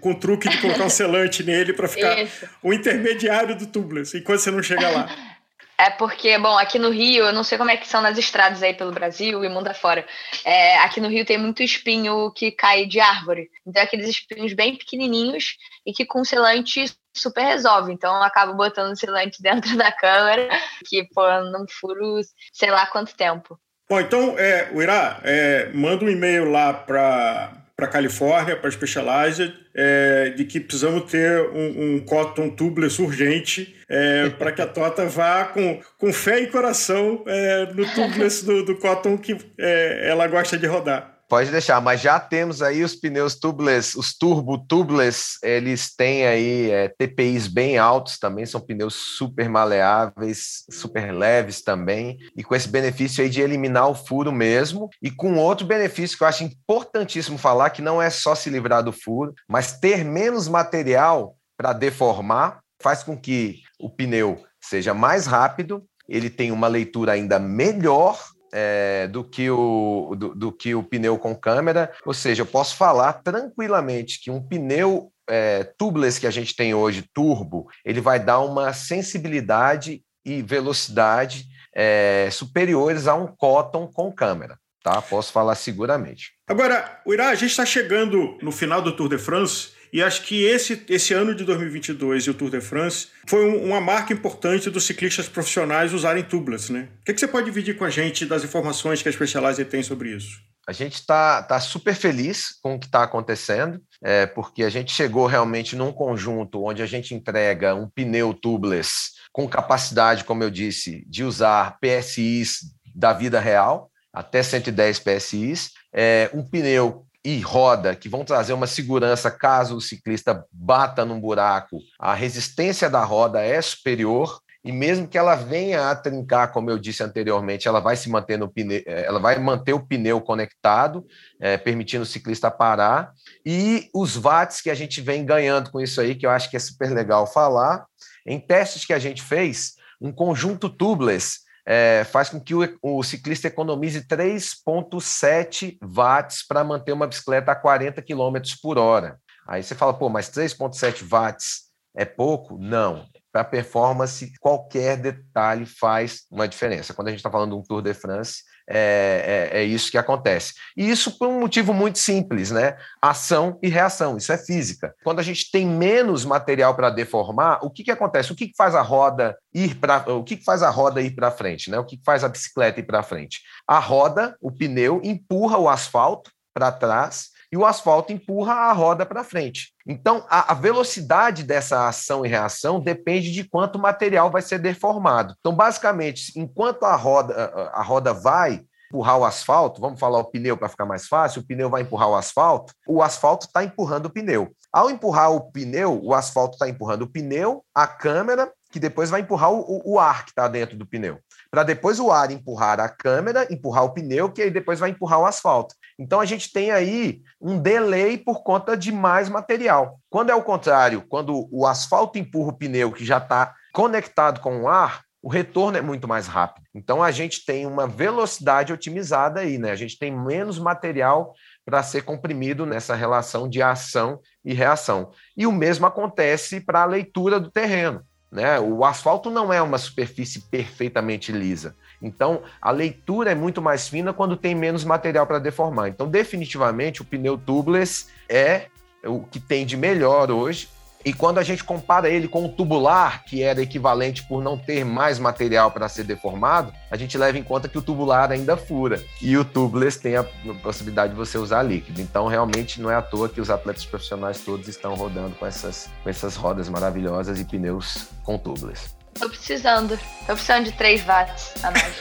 com 0.00 0.12
o 0.12 0.14
truque 0.14 0.48
de 0.48 0.60
colocar 0.60 0.84
um 0.84 0.90
selante 0.90 1.42
nele 1.42 1.72
para 1.72 1.88
ficar 1.88 2.22
Isso. 2.22 2.48
o 2.62 2.72
intermediário 2.72 3.56
do 3.56 3.66
tubeless, 3.66 4.16
enquanto 4.16 4.38
você 4.38 4.50
não 4.50 4.62
chega 4.62 4.88
lá. 4.88 5.08
É 5.80 5.90
porque, 5.90 6.36
bom, 6.38 6.58
aqui 6.58 6.76
no 6.76 6.90
Rio, 6.90 7.26
eu 7.26 7.32
não 7.32 7.44
sei 7.44 7.56
como 7.56 7.70
é 7.70 7.76
que 7.76 7.86
são 7.86 8.02
nas 8.02 8.18
estradas 8.18 8.64
aí 8.64 8.74
pelo 8.74 8.90
Brasil 8.90 9.44
e 9.44 9.48
mundo 9.48 9.68
afora. 9.68 10.04
É, 10.44 10.76
aqui 10.78 11.00
no 11.00 11.08
Rio 11.08 11.24
tem 11.24 11.38
muito 11.38 11.62
espinho 11.62 12.32
que 12.32 12.50
cai 12.50 12.84
de 12.84 12.98
árvore. 12.98 13.48
Então, 13.64 13.80
aqueles 13.80 14.08
espinhos 14.08 14.52
bem 14.54 14.74
pequenininhos 14.74 15.56
e 15.86 15.92
que 15.92 16.04
com 16.04 16.24
selante 16.24 16.84
super 17.14 17.44
resolve. 17.44 17.92
Então, 17.92 18.12
eu 18.16 18.22
acabo 18.24 18.54
botando 18.54 18.90
o 18.90 18.96
selante 18.96 19.40
dentro 19.42 19.76
da 19.76 19.92
câmera, 19.92 20.48
que, 20.84 21.04
pô, 21.14 21.22
não 21.42 21.64
furo 21.68 22.20
sei 22.52 22.72
lá 22.72 22.84
quanto 22.86 23.14
tempo. 23.14 23.56
Bom, 23.88 24.00
então, 24.00 24.36
é, 24.36 24.70
o 24.72 24.82
é, 24.82 25.70
manda 25.72 26.04
um 26.04 26.10
e-mail 26.10 26.50
lá 26.50 26.74
para 26.74 27.52
para 27.78 27.86
a 27.86 27.90
Califórnia, 27.90 28.56
para 28.56 28.68
a 28.68 28.72
Specialized, 28.72 29.54
é, 29.72 30.30
de 30.30 30.44
que 30.44 30.58
precisamos 30.58 31.08
ter 31.08 31.40
um, 31.50 31.94
um 31.94 32.00
cotton 32.00 32.50
tubeless 32.50 33.00
urgente 33.00 33.76
é, 33.88 34.30
para 34.36 34.50
que 34.50 34.60
a 34.60 34.66
Tota 34.66 35.06
vá 35.06 35.44
com, 35.44 35.80
com 35.96 36.12
fé 36.12 36.40
e 36.40 36.48
coração 36.48 37.22
é, 37.24 37.66
no 37.72 37.86
tubeless 37.94 38.44
do, 38.44 38.64
do 38.64 38.74
cotton 38.74 39.16
que 39.16 39.36
é, 39.56 40.08
ela 40.10 40.26
gosta 40.26 40.58
de 40.58 40.66
rodar. 40.66 41.17
Pode 41.28 41.50
deixar, 41.50 41.78
mas 41.82 42.00
já 42.00 42.18
temos 42.18 42.62
aí 42.62 42.82
os 42.82 42.94
pneus 42.94 43.34
tubeless, 43.34 43.98
os 43.98 44.16
turbo 44.16 44.56
tubeless, 44.66 45.36
eles 45.42 45.94
têm 45.94 46.26
aí 46.26 46.70
é, 46.70 46.88
TPIs 46.88 47.46
bem 47.46 47.76
altos 47.76 48.18
também, 48.18 48.46
são 48.46 48.62
pneus 48.62 48.94
super 48.94 49.46
maleáveis, 49.46 50.64
super 50.70 51.12
leves 51.12 51.60
também, 51.60 52.16
e 52.34 52.42
com 52.42 52.54
esse 52.54 52.66
benefício 52.66 53.22
aí 53.22 53.28
de 53.28 53.42
eliminar 53.42 53.90
o 53.90 53.94
furo 53.94 54.32
mesmo, 54.32 54.88
e 55.02 55.10
com 55.10 55.36
outro 55.36 55.66
benefício 55.66 56.16
que 56.16 56.24
eu 56.24 56.28
acho 56.28 56.44
importantíssimo 56.44 57.36
falar, 57.36 57.68
que 57.70 57.82
não 57.82 58.00
é 58.00 58.08
só 58.08 58.34
se 58.34 58.48
livrar 58.48 58.82
do 58.82 58.92
furo, 58.92 59.34
mas 59.46 59.78
ter 59.78 60.06
menos 60.06 60.48
material 60.48 61.36
para 61.58 61.74
deformar, 61.74 62.60
faz 62.80 63.02
com 63.02 63.14
que 63.14 63.60
o 63.78 63.90
pneu 63.90 64.42
seja 64.58 64.94
mais 64.94 65.26
rápido, 65.26 65.84
ele 66.08 66.30
tem 66.30 66.50
uma 66.50 66.68
leitura 66.68 67.12
ainda 67.12 67.38
melhor 67.38 68.18
é, 68.52 69.06
do, 69.08 69.24
que 69.24 69.50
o, 69.50 70.14
do, 70.16 70.34
do, 70.34 70.52
que 70.52 70.74
o 70.74 70.82
pneu 70.82 71.18
com 71.18 71.34
câmera. 71.34 71.92
Ou 72.04 72.14
seja, 72.14 72.42
eu 72.42 72.46
posso 72.46 72.76
falar 72.76 73.14
tranquilamente 73.14 74.20
que 74.20 74.30
um 74.30 74.42
pneu 74.42 75.12
é, 75.28 75.64
tubeless 75.76 76.18
que 76.18 76.26
a 76.26 76.30
gente 76.30 76.56
tem 76.56 76.74
hoje, 76.74 77.04
turbo, 77.12 77.68
ele 77.84 78.00
vai 78.00 78.18
dar 78.18 78.40
uma 78.40 78.72
sensibilidade 78.72 80.02
e 80.24 80.42
velocidade 80.42 81.46
é, 81.74 82.28
superiores 82.30 83.06
a 83.06 83.14
um 83.14 83.26
Cotton 83.26 83.86
com 83.86 84.12
câmera. 84.12 84.58
Tá? 84.82 85.02
Posso 85.02 85.32
falar 85.32 85.54
seguramente. 85.54 86.32
Agora, 86.46 87.00
o 87.04 87.12
Irá, 87.12 87.28
a 87.28 87.34
gente 87.34 87.50
está 87.50 87.66
chegando 87.66 88.38
no 88.40 88.50
final 88.50 88.80
do 88.80 88.96
Tour 88.96 89.08
de 89.08 89.18
France 89.18 89.72
e 89.92 90.02
acho 90.02 90.22
que 90.22 90.44
esse, 90.44 90.84
esse 90.88 91.14
ano 91.14 91.34
de 91.34 91.44
2022 91.44 92.24
e 92.24 92.30
o 92.30 92.34
Tour 92.34 92.50
de 92.50 92.60
France 92.60 93.08
foi 93.26 93.44
um, 93.44 93.64
uma 93.64 93.80
marca 93.80 94.12
importante 94.12 94.70
dos 94.70 94.84
ciclistas 94.84 95.28
profissionais 95.28 95.92
usarem 95.92 96.22
tubeless, 96.22 96.72
né? 96.72 96.88
O 97.00 97.04
que, 97.04 97.14
que, 97.14 97.20
você 97.20 97.28
pode 97.28 97.46
dividir 97.46 97.76
com 97.76 97.84
a 97.84 97.90
gente 97.90 98.26
das 98.26 98.44
informações 98.44 99.02
que 99.02 99.08
a 99.08 99.12
Specialized 99.12 99.64
tem 99.66 99.82
sobre 99.82 100.14
isso? 100.14 100.40
A 100.66 100.72
gente 100.72 100.94
está 100.94 101.42
tá 101.42 101.58
super 101.58 101.94
feliz 101.94 102.58
com 102.62 102.74
o 102.74 102.78
que 102.78 102.86
está 102.86 103.02
acontecendo, 103.02 103.80
é, 104.02 104.26
porque 104.26 104.62
a 104.62 104.68
gente 104.68 104.92
chegou 104.92 105.26
realmente 105.26 105.74
num 105.74 105.92
conjunto 105.92 106.62
onde 106.62 106.82
a 106.82 106.86
gente 106.86 107.14
entrega 107.14 107.74
um 107.74 107.88
pneu 107.88 108.34
tubeless 108.34 109.12
com 109.32 109.48
capacidade, 109.48 110.24
como 110.24 110.42
eu 110.42 110.50
disse, 110.50 111.04
de 111.08 111.24
usar 111.24 111.78
PSIs 111.80 112.74
da 112.94 113.12
vida 113.12 113.40
real, 113.40 113.90
até 114.12 114.42
110 114.42 114.98
PSIs, 114.98 115.70
é, 115.92 116.30
um 116.34 116.44
pneu 116.44 117.06
e 117.24 117.40
roda, 117.40 117.94
que 117.94 118.08
vão 118.08 118.24
trazer 118.24 118.52
uma 118.52 118.66
segurança 118.66 119.30
caso 119.30 119.76
o 119.76 119.80
ciclista 119.80 120.44
bata 120.52 121.04
num 121.04 121.20
buraco, 121.20 121.78
a 121.98 122.14
resistência 122.14 122.88
da 122.88 123.04
roda 123.04 123.40
é 123.40 123.60
superior 123.60 124.40
e 124.64 124.72
mesmo 124.72 125.06
que 125.06 125.16
ela 125.16 125.34
venha 125.34 125.90
a 125.90 125.94
trincar, 125.94 126.52
como 126.52 126.70
eu 126.70 126.78
disse 126.78 127.02
anteriormente, 127.02 127.68
ela 127.68 127.80
vai 127.80 127.96
se 127.96 128.10
manter 128.10 128.36
no 128.36 128.48
pneu, 128.48 128.82
eh, 128.86 129.04
ela 129.06 129.18
vai 129.20 129.38
manter 129.38 129.72
o 129.72 129.80
pneu 129.80 130.20
conectado, 130.20 131.06
é, 131.40 131.56
permitindo 131.56 132.02
o 132.02 132.06
ciclista 132.06 132.50
parar. 132.50 133.12
E 133.46 133.88
os 133.94 134.16
watts 134.16 134.60
que 134.60 134.68
a 134.68 134.74
gente 134.74 135.00
vem 135.00 135.24
ganhando 135.24 135.70
com 135.70 135.80
isso 135.80 136.00
aí, 136.00 136.14
que 136.14 136.26
eu 136.26 136.30
acho 136.30 136.50
que 136.50 136.56
é 136.56 136.60
super 136.60 136.90
legal 136.90 137.26
falar, 137.26 137.86
em 138.26 138.38
testes 138.38 138.84
que 138.84 138.92
a 138.92 138.98
gente 138.98 139.22
fez, 139.22 139.74
um 140.00 140.12
conjunto 140.12 140.68
tubeless 140.68 141.47
é, 141.70 142.02
faz 142.04 142.30
com 142.30 142.40
que 142.40 142.54
o, 142.54 142.66
o 142.80 143.02
ciclista 143.02 143.46
economize 143.46 144.00
3,7 144.06 145.76
watts 145.82 146.42
para 146.46 146.64
manter 146.64 146.92
uma 146.92 147.06
bicicleta 147.06 147.52
a 147.52 147.54
40 147.54 148.00
km 148.00 148.38
por 148.62 148.78
hora. 148.78 149.20
Aí 149.46 149.62
você 149.62 149.74
fala, 149.74 149.92
pô, 149.92 150.08
mas 150.08 150.30
3,7 150.30 151.06
watts 151.06 151.64
é 151.94 152.06
pouco? 152.06 152.56
Não. 152.58 153.06
Para 153.30 153.44
performance, 153.44 154.32
qualquer 154.40 154.96
detalhe 154.96 155.66
faz 155.66 156.22
uma 156.30 156.48
diferença. 156.48 156.94
Quando 156.94 157.08
a 157.08 157.10
gente 157.10 157.20
está 157.20 157.30
falando 157.30 157.50
de 157.50 157.56
um 157.58 157.62
Tour 157.62 157.82
de 157.82 157.92
France, 157.92 158.44
é, 158.68 159.50
é, 159.52 159.60
é, 159.60 159.64
isso 159.64 159.90
que 159.90 159.98
acontece. 159.98 160.54
E 160.76 160.88
isso 160.88 161.18
por 161.18 161.28
um 161.28 161.40
motivo 161.40 161.72
muito 161.72 161.98
simples, 161.98 162.50
né? 162.50 162.76
Ação 163.00 163.58
e 163.62 163.68
reação, 163.68 164.16
isso 164.16 164.30
é 164.32 164.38
física. 164.38 164.94
Quando 165.02 165.20
a 165.20 165.22
gente 165.22 165.50
tem 165.50 165.66
menos 165.66 166.24
material 166.24 166.74
para 166.74 166.90
deformar, 166.90 167.60
o 167.62 167.70
que, 167.70 167.82
que 167.82 167.90
acontece? 167.90 168.32
O 168.32 168.36
que, 168.36 168.48
que 168.48 168.56
faz 168.56 168.74
a 168.74 168.82
roda 168.82 169.36
ir 169.54 169.76
para 169.76 170.12
o 170.12 170.22
que, 170.22 170.36
que 170.36 170.44
faz 170.44 170.62
a 170.62 170.70
roda 170.70 171.00
ir 171.00 171.12
para 171.12 171.30
frente, 171.30 171.70
né? 171.70 171.78
O 171.78 171.84
que, 171.84 171.96
que 171.96 172.04
faz 172.04 172.22
a 172.22 172.28
bicicleta 172.28 172.80
ir 172.80 172.84
para 172.84 173.02
frente? 173.02 173.40
A 173.66 173.78
roda, 173.78 174.36
o 174.40 174.52
pneu, 174.52 175.00
empurra 175.02 175.56
o 175.58 175.68
asfalto 175.68 176.30
para 176.52 176.70
trás 176.70 177.30
e 177.50 177.56
o 177.56 177.64
asfalto 177.64 178.12
empurra 178.12 178.52
a 178.52 178.72
roda 178.72 179.06
para 179.06 179.24
frente. 179.24 179.72
Então, 179.86 180.24
a, 180.28 180.52
a, 180.52 180.54
velocidade 180.54 181.42
dessa 181.42 181.88
ação 181.88 182.24
e 182.24 182.28
reação 182.28 182.78
depende 182.78 183.32
de 183.32 183.44
quanto 183.44 183.78
material 183.78 184.30
vai 184.30 184.42
ser 184.42 184.58
deformado. 184.58 185.34
Então, 185.40 185.54
basicamente, 185.54 186.32
enquanto 186.36 186.84
a 186.84 186.94
roda, 186.94 187.34
a, 187.34 187.80
a 187.80 187.82
roda 187.82 188.12
vai 188.12 188.62
empurrar 188.88 189.18
o 189.18 189.24
asfalto, 189.24 189.80
vamos 189.80 190.00
falar 190.00 190.18
o 190.18 190.24
pneu 190.24 190.56
para 190.56 190.68
ficar 190.68 190.86
mais 190.86 191.06
fácil, 191.06 191.42
o 191.42 191.46
pneu 191.46 191.70
vai 191.70 191.82
empurrar 191.82 192.08
o 192.08 192.16
asfalto, 192.16 192.72
o 192.86 193.02
asfalto 193.02 193.46
está 193.46 193.62
empurrando 193.62 194.06
o 194.06 194.10
pneu. 194.10 194.50
Ao 194.72 194.90
empurrar 194.90 195.30
o 195.30 195.50
pneu, 195.52 196.00
o 196.02 196.14
asfalto 196.14 196.54
está 196.54 196.68
empurrando 196.68 197.02
o 197.02 197.10
pneu, 197.10 197.64
a 197.74 197.86
câmera, 197.86 198.50
que 198.70 198.80
depois 198.80 199.08
vai 199.10 199.20
empurrar 199.20 199.52
o, 199.52 199.82
o 199.84 199.98
ar 199.98 200.24
que 200.24 200.30
está 200.30 200.46
dentro 200.48 200.76
do 200.76 200.86
pneu 200.86 201.18
para 201.50 201.62
depois 201.62 201.98
o 201.98 202.10
ar 202.10 202.30
empurrar 202.30 202.78
a 202.80 202.88
câmera, 202.88 203.46
empurrar 203.50 203.84
o 203.84 203.92
pneu, 203.92 204.30
que 204.30 204.42
aí 204.42 204.50
depois 204.50 204.78
vai 204.78 204.90
empurrar 204.90 205.20
o 205.20 205.26
asfalto. 205.26 205.74
Então 205.98 206.20
a 206.20 206.24
gente 206.24 206.52
tem 206.52 206.70
aí 206.70 207.22
um 207.40 207.58
delay 207.58 208.18
por 208.18 208.42
conta 208.42 208.76
de 208.76 208.92
mais 208.92 209.28
material. 209.28 209.98
Quando 210.10 210.30
é 210.30 210.34
o 210.34 210.42
contrário, 210.42 211.04
quando 211.08 211.48
o 211.50 211.66
asfalto 211.66 212.18
empurra 212.18 212.50
o 212.50 212.56
pneu 212.56 212.92
que 212.92 213.04
já 213.04 213.18
está 213.18 213.54
conectado 213.72 214.40
com 214.40 214.62
o 214.62 214.68
ar, 214.68 215.02
o 215.22 215.28
retorno 215.28 215.76
é 215.76 215.82
muito 215.82 216.06
mais 216.06 216.26
rápido. 216.26 216.64
Então 216.74 217.02
a 217.02 217.10
gente 217.10 217.44
tem 217.44 217.66
uma 217.66 217.86
velocidade 217.86 218.72
otimizada 218.72 219.40
aí, 219.40 219.58
né? 219.58 219.70
A 219.70 219.76
gente 219.76 219.98
tem 219.98 220.16
menos 220.16 220.58
material 220.58 221.34
para 221.64 221.82
ser 221.82 222.02
comprimido 222.02 222.64
nessa 222.64 222.94
relação 222.94 223.48
de 223.48 223.60
ação 223.60 224.20
e 224.44 224.54
reação. 224.54 225.10
E 225.36 225.46
o 225.46 225.52
mesmo 225.52 225.86
acontece 225.86 226.60
para 226.60 226.82
a 226.82 226.86
leitura 226.86 227.40
do 227.40 227.50
terreno. 227.50 228.02
Né? 228.30 228.60
O 228.60 228.84
asfalto 228.84 229.30
não 229.30 229.52
é 229.52 229.60
uma 229.60 229.78
superfície 229.78 230.42
perfeitamente 230.42 231.32
lisa. 231.32 231.74
Então, 232.00 232.42
a 232.60 232.70
leitura 232.70 233.32
é 233.32 233.34
muito 233.34 233.60
mais 233.60 233.88
fina 233.88 234.12
quando 234.12 234.36
tem 234.36 234.54
menos 234.54 234.84
material 234.84 235.26
para 235.26 235.38
deformar. 235.38 235.88
Então, 235.88 236.08
definitivamente, 236.08 237.02
o 237.02 237.04
pneu 237.04 237.38
tubeless 237.38 238.08
é 238.28 238.66
o 239.04 239.20
que 239.20 239.40
tem 239.40 239.64
de 239.64 239.76
melhor 239.76 240.30
hoje. 240.30 240.68
E 241.08 241.12
quando 241.14 241.38
a 241.38 241.42
gente 241.42 241.64
compara 241.64 242.10
ele 242.10 242.28
com 242.28 242.44
o 242.44 242.50
tubular, 242.50 243.24
que 243.24 243.42
era 243.42 243.62
equivalente 243.62 244.22
por 244.24 244.42
não 244.42 244.58
ter 244.58 244.84
mais 244.84 245.18
material 245.18 245.70
para 245.70 245.88
ser 245.88 246.04
deformado, 246.04 246.70
a 246.90 246.98
gente 246.98 247.16
leva 247.16 247.38
em 247.38 247.42
conta 247.42 247.66
que 247.66 247.78
o 247.78 247.80
tubular 247.80 248.30
ainda 248.30 248.58
fura. 248.58 249.02
E 249.22 249.34
o 249.34 249.42
tubeless 249.42 249.98
tem 249.98 250.16
a 250.16 250.24
possibilidade 250.62 251.14
de 251.14 251.18
você 251.18 251.38
usar 251.38 251.62
líquido. 251.62 252.02
Então, 252.02 252.26
realmente, 252.26 252.78
não 252.78 252.90
é 252.90 252.94
à 252.94 253.00
toa 253.00 253.26
que 253.26 253.40
os 253.40 253.48
atletas 253.48 253.86
profissionais 253.86 254.40
todos 254.40 254.68
estão 254.68 254.94
rodando 254.94 255.34
com 255.36 255.46
essas, 255.46 255.88
com 256.04 256.10
essas 256.10 256.36
rodas 256.36 256.68
maravilhosas 256.68 257.40
e 257.40 257.44
pneus 257.46 258.08
com 258.22 258.36
tubeless. 258.36 258.90
Tô 259.18 259.30
precisando. 259.30 259.98
Tô 260.26 260.34
precisando 260.34 260.64
de 260.66 260.72
3 260.72 261.04
watts 261.06 261.54
a 261.64 261.70
mais. 261.70 261.94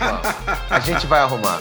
a 0.70 0.80
gente 0.80 1.06
vai 1.06 1.20
arrumar. 1.20 1.60